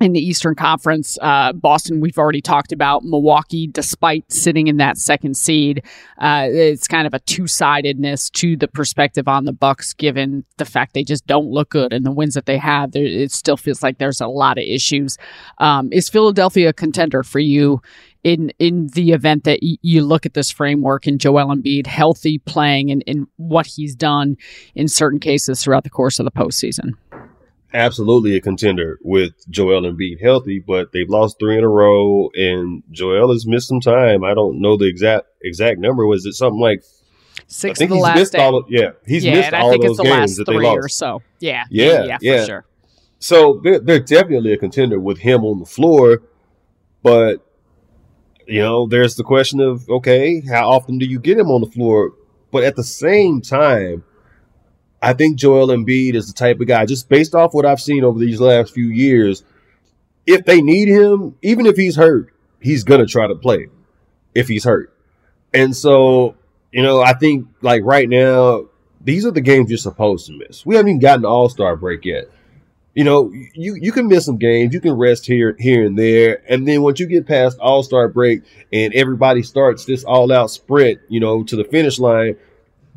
in 0.00 0.12
the 0.12 0.20
Eastern 0.20 0.54
Conference, 0.54 1.18
uh, 1.20 1.52
Boston, 1.52 2.00
we've 2.00 2.18
already 2.18 2.40
talked 2.40 2.72
about. 2.72 3.04
Milwaukee, 3.04 3.66
despite 3.66 4.30
sitting 4.30 4.68
in 4.68 4.76
that 4.76 4.96
second 4.96 5.36
seed, 5.36 5.82
uh, 6.18 6.46
it's 6.48 6.86
kind 6.86 7.06
of 7.06 7.14
a 7.14 7.18
two 7.20 7.46
sidedness 7.46 8.30
to 8.30 8.56
the 8.56 8.68
perspective 8.68 9.26
on 9.26 9.44
the 9.44 9.52
Bucks, 9.52 9.92
given 9.94 10.44
the 10.56 10.64
fact 10.64 10.94
they 10.94 11.02
just 11.02 11.26
don't 11.26 11.50
look 11.50 11.70
good 11.70 11.92
and 11.92 12.06
the 12.06 12.12
wins 12.12 12.34
that 12.34 12.46
they 12.46 12.58
have. 12.58 12.92
There, 12.92 13.04
it 13.04 13.32
still 13.32 13.56
feels 13.56 13.82
like 13.82 13.98
there's 13.98 14.20
a 14.20 14.28
lot 14.28 14.58
of 14.58 14.64
issues. 14.64 15.18
Um, 15.58 15.92
is 15.92 16.08
Philadelphia 16.08 16.68
a 16.68 16.72
contender 16.72 17.22
for 17.22 17.40
you 17.40 17.82
in 18.24 18.50
in 18.58 18.88
the 18.88 19.12
event 19.12 19.44
that 19.44 19.60
y- 19.62 19.76
you 19.82 20.04
look 20.04 20.26
at 20.26 20.34
this 20.34 20.50
framework 20.50 21.06
and 21.06 21.20
Joel 21.20 21.54
Embiid 21.54 21.86
healthy 21.86 22.38
playing 22.38 22.90
and, 22.90 23.02
and 23.06 23.26
what 23.36 23.66
he's 23.66 23.94
done 23.94 24.36
in 24.74 24.88
certain 24.88 25.20
cases 25.20 25.62
throughout 25.62 25.84
the 25.84 25.90
course 25.90 26.18
of 26.18 26.24
the 26.24 26.30
postseason? 26.30 26.92
Absolutely 27.74 28.34
a 28.34 28.40
contender 28.40 28.98
with 29.02 29.32
Joel 29.50 29.82
Embiid 29.82 30.22
healthy, 30.22 30.58
but 30.58 30.92
they've 30.92 31.08
lost 31.08 31.36
three 31.38 31.58
in 31.58 31.64
a 31.64 31.68
row, 31.68 32.30
and 32.34 32.82
Joel 32.90 33.30
has 33.30 33.46
missed 33.46 33.68
some 33.68 33.80
time. 33.80 34.24
I 34.24 34.32
don't 34.32 34.60
know 34.60 34.76
the 34.78 34.86
exact 34.86 35.26
exact 35.42 35.78
number. 35.78 36.06
Was 36.06 36.24
it 36.24 36.32
something 36.32 36.60
like 36.60 36.82
Six 37.46 37.78
I 37.78 37.86
think 37.86 37.92
he's 37.92 38.02
last 38.02 38.18
missed 38.18 38.34
all 38.36 38.56
of, 38.56 38.66
yeah, 38.68 38.90
he's 39.06 39.24
yeah, 39.24 39.34
missed 39.34 39.52
all 39.54 39.70
think 39.70 39.82
those 39.82 39.90
it's 39.92 39.96
the 39.98 40.02
games 40.04 40.20
last 40.20 40.36
that 40.36 40.46
they 40.46 40.52
three 40.54 40.66
lost. 40.66 40.78
or 40.78 40.88
so. 40.88 41.22
Yeah, 41.40 41.64
Yeah, 41.70 42.04
yeah, 42.04 42.18
yeah. 42.20 42.40
for 42.40 42.46
sure. 42.46 42.64
So 43.20 43.60
they're, 43.64 43.78
they're 43.78 44.00
definitely 44.00 44.52
a 44.52 44.58
contender 44.58 44.98
with 45.00 45.18
him 45.18 45.44
on 45.44 45.58
the 45.58 45.66
floor, 45.66 46.22
but 47.02 47.46
you 48.48 48.60
know, 48.60 48.86
there's 48.86 49.14
the 49.14 49.24
question 49.24 49.60
of 49.60 49.88
okay, 49.88 50.40
how 50.40 50.70
often 50.70 50.98
do 50.98 51.06
you 51.06 51.20
get 51.20 51.38
him 51.38 51.50
on 51.50 51.60
the 51.60 51.70
floor? 51.70 52.14
But 52.50 52.64
at 52.64 52.76
the 52.76 52.82
same 52.82 53.42
time, 53.42 54.04
I 55.02 55.12
think 55.12 55.36
Joel 55.36 55.68
Embiid 55.68 56.14
is 56.14 56.28
the 56.28 56.32
type 56.32 56.58
of 56.58 56.66
guy, 56.66 56.86
just 56.86 57.10
based 57.10 57.34
off 57.34 57.52
what 57.52 57.66
I've 57.66 57.80
seen 57.80 58.04
over 58.04 58.18
these 58.18 58.40
last 58.40 58.72
few 58.72 58.86
years. 58.86 59.44
If 60.26 60.46
they 60.46 60.62
need 60.62 60.88
him, 60.88 61.36
even 61.42 61.66
if 61.66 61.76
he's 61.76 61.96
hurt, 61.96 62.32
he's 62.60 62.84
gonna 62.84 63.06
try 63.06 63.26
to 63.26 63.34
play. 63.34 63.66
If 64.34 64.48
he's 64.48 64.64
hurt, 64.64 64.94
and 65.52 65.76
so 65.76 66.34
you 66.72 66.82
know, 66.82 67.02
I 67.02 67.12
think 67.12 67.48
like 67.60 67.82
right 67.84 68.08
now, 68.08 68.66
these 69.02 69.26
are 69.26 69.30
the 69.30 69.40
games 69.42 69.68
you're 69.68 69.78
supposed 69.78 70.26
to 70.26 70.38
miss. 70.38 70.64
We 70.64 70.76
haven't 70.76 70.88
even 70.88 71.00
gotten 71.00 71.22
the 71.22 71.28
All 71.28 71.50
Star 71.50 71.76
break 71.76 72.04
yet 72.06 72.30
you 72.98 73.04
know, 73.04 73.30
you 73.54 73.76
you 73.76 73.92
can 73.92 74.08
miss 74.08 74.24
some 74.24 74.38
games, 74.38 74.74
you 74.74 74.80
can 74.80 74.94
rest 74.94 75.24
here 75.24 75.54
here 75.60 75.86
and 75.86 75.96
there, 75.96 76.42
and 76.48 76.66
then 76.66 76.82
once 76.82 76.98
you 76.98 77.06
get 77.06 77.28
past 77.28 77.56
All 77.60 77.84
Star 77.84 78.08
break 78.08 78.42
and 78.72 78.92
everybody 78.92 79.44
starts 79.44 79.84
this 79.84 80.02
all 80.02 80.32
out 80.32 80.50
sprint, 80.50 80.98
you 81.06 81.20
know, 81.20 81.44
to 81.44 81.54
the 81.54 81.62
finish 81.62 82.00
line, 82.00 82.36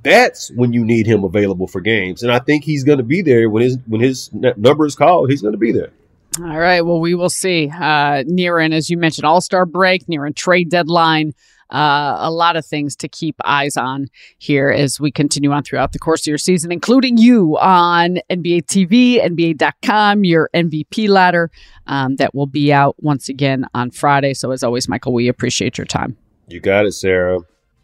that's 0.01 0.49
when 0.53 0.73
you 0.73 0.83
need 0.83 1.05
him 1.05 1.23
available 1.23 1.67
for 1.67 1.81
games, 1.81 2.23
and 2.23 2.31
I 2.31 2.39
think 2.39 2.63
he's 2.63 2.83
going 2.83 2.97
to 2.97 3.03
be 3.03 3.21
there 3.21 3.47
when 3.47 3.61
his 3.61 3.77
when 3.85 4.01
his 4.01 4.33
number 4.33 4.87
is 4.87 4.95
called. 4.95 5.29
He's 5.29 5.43
going 5.43 5.51
to 5.51 5.59
be 5.59 5.71
there. 5.71 5.91
All 6.39 6.57
right. 6.57 6.81
Well, 6.81 6.99
we 6.99 7.13
will 7.13 7.29
see. 7.29 7.69
Uh, 7.69 8.23
nearing, 8.25 8.73
as 8.73 8.89
you 8.89 8.97
mentioned, 8.97 9.25
All 9.25 9.39
Star 9.39 9.67
break, 9.67 10.09
nearing 10.09 10.33
trade 10.33 10.71
deadline. 10.71 11.35
Uh, 11.71 12.17
a 12.19 12.31
lot 12.31 12.55
of 12.55 12.65
things 12.65 12.95
to 12.97 13.07
keep 13.07 13.35
eyes 13.45 13.77
on 13.77 14.07
here 14.37 14.69
as 14.69 14.99
we 14.99 15.11
continue 15.11 15.51
on 15.51 15.63
throughout 15.63 15.93
the 15.93 15.99
course 15.99 16.21
of 16.21 16.27
your 16.27 16.37
season, 16.37 16.71
including 16.71 17.17
you 17.17 17.57
on 17.59 18.19
NBA 18.29 18.65
TV, 18.65 19.23
NBA.com, 19.23 20.23
your 20.23 20.49
MVP 20.53 21.07
ladder 21.07 21.49
um, 21.87 22.15
that 22.17 22.35
will 22.35 22.47
be 22.47 22.73
out 22.73 22.95
once 23.01 23.29
again 23.29 23.65
on 23.73 23.91
Friday. 23.91 24.33
So, 24.33 24.51
as 24.51 24.63
always, 24.63 24.87
Michael, 24.87 25.13
we 25.13 25.27
appreciate 25.27 25.77
your 25.77 25.85
time. 25.85 26.17
You 26.47 26.59
got 26.59 26.85
it, 26.85 26.91
Sarah. 26.91 27.39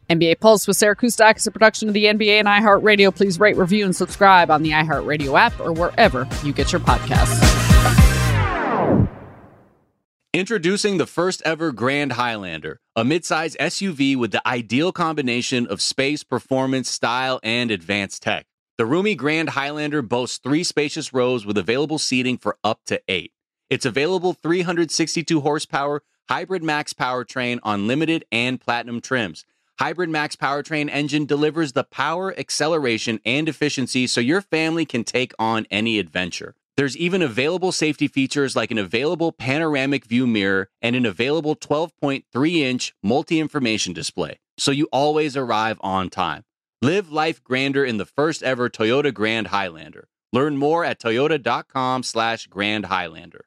NBA 0.10 0.40
Pulse 0.40 0.68
with 0.68 0.78
Sarah 0.78 0.96
Kustok 0.96 1.38
is 1.38 1.48
a 1.48 1.52
production 1.52 1.90
of 1.90 1.94
the 1.94 2.06
NBA 2.06 2.40
and 2.40 2.48
iHeartRadio. 2.48 3.14
Please 3.14 3.40
rate, 3.40 3.58
review, 3.58 3.86
and 3.86 3.96
subscribe 3.96 4.50
on 4.50 4.64
the 4.64 4.72
iHeartRadio 4.72 5.38
app 5.38 5.60
or 5.60 5.74
wherever 5.74 6.28
you 6.44 6.54
get 6.54 6.72
your 6.72 6.82
podcasts. 6.82 7.67
Introducing 10.38 11.00
the 11.00 11.08
first 11.08 11.42
ever 11.46 11.72
Grand 11.72 12.12
Highlander, 12.12 12.80
a 12.96 13.04
midsize 13.04 13.58
SUV 13.58 14.16
with 14.16 14.32
the 14.32 14.48
ideal 14.48 14.92
combination 14.92 15.66
of 15.66 15.82
space, 15.82 16.24
performance, 16.24 16.92
style, 16.92 17.40
and 17.42 17.72
advanced 17.72 18.22
tech. 18.22 18.46
The 18.78 18.86
roomy 18.86 19.16
Grand 19.16 19.50
Highlander 19.50 20.04
boasts 20.04 20.38
three 20.38 20.64
spacious 20.64 21.12
rows 21.12 21.44
with 21.44 21.58
available 21.58 21.98
seating 21.98 22.38
for 22.38 22.60
up 22.64 22.82
to 22.86 23.02
eight. 23.08 23.32
Its 23.72 23.84
available 23.84 24.34
362 24.34 25.42
horsepower 25.42 26.04
Hybrid 26.30 26.62
Max 26.62 26.94
powertrain 26.94 27.58
on 27.64 27.88
limited 27.88 28.24
and 28.32 28.62
platinum 28.62 29.02
trims. 29.02 29.44
Hybrid 29.80 30.12
Max 30.12 30.36
powertrain 30.36 30.88
engine 30.92 31.26
delivers 31.26 31.72
the 31.72 31.84
power, 31.84 32.32
acceleration, 32.38 33.20
and 33.26 33.50
efficiency 33.50 34.06
so 34.06 34.22
your 34.22 34.42
family 34.42 34.86
can 34.86 35.04
take 35.04 35.34
on 35.40 35.66
any 35.72 35.98
adventure. 35.98 36.54
There's 36.78 36.96
even 36.96 37.24
available 37.24 37.72
safety 37.72 38.08
features 38.08 38.56
like 38.56 38.70
an 38.70 38.78
available 38.78 39.32
panoramic 39.32 40.06
view 40.06 40.28
mirror 40.28 40.70
and 40.80 40.96
an 40.96 41.08
available 41.08 41.56
12.3 41.56 42.56
inch 42.60 42.94
multi 43.02 43.40
information 43.40 43.94
display, 43.94 44.38
so 44.60 44.70
you 44.70 44.88
always 44.92 45.36
arrive 45.36 45.80
on 45.82 46.12
time. 46.12 46.44
Live 46.84 47.12
life 47.12 47.44
grander 47.44 47.84
in 47.84 47.98
the 47.98 48.06
first 48.06 48.44
ever 48.44 48.70
Toyota 48.70 49.12
Grand 49.12 49.48
Highlander. 49.48 50.08
Learn 50.32 50.56
more 50.58 50.86
at 50.86 51.00
toyota.com 51.00 52.04
slash 52.04 52.46
Grand 52.46 52.86
Highlander. 52.86 53.47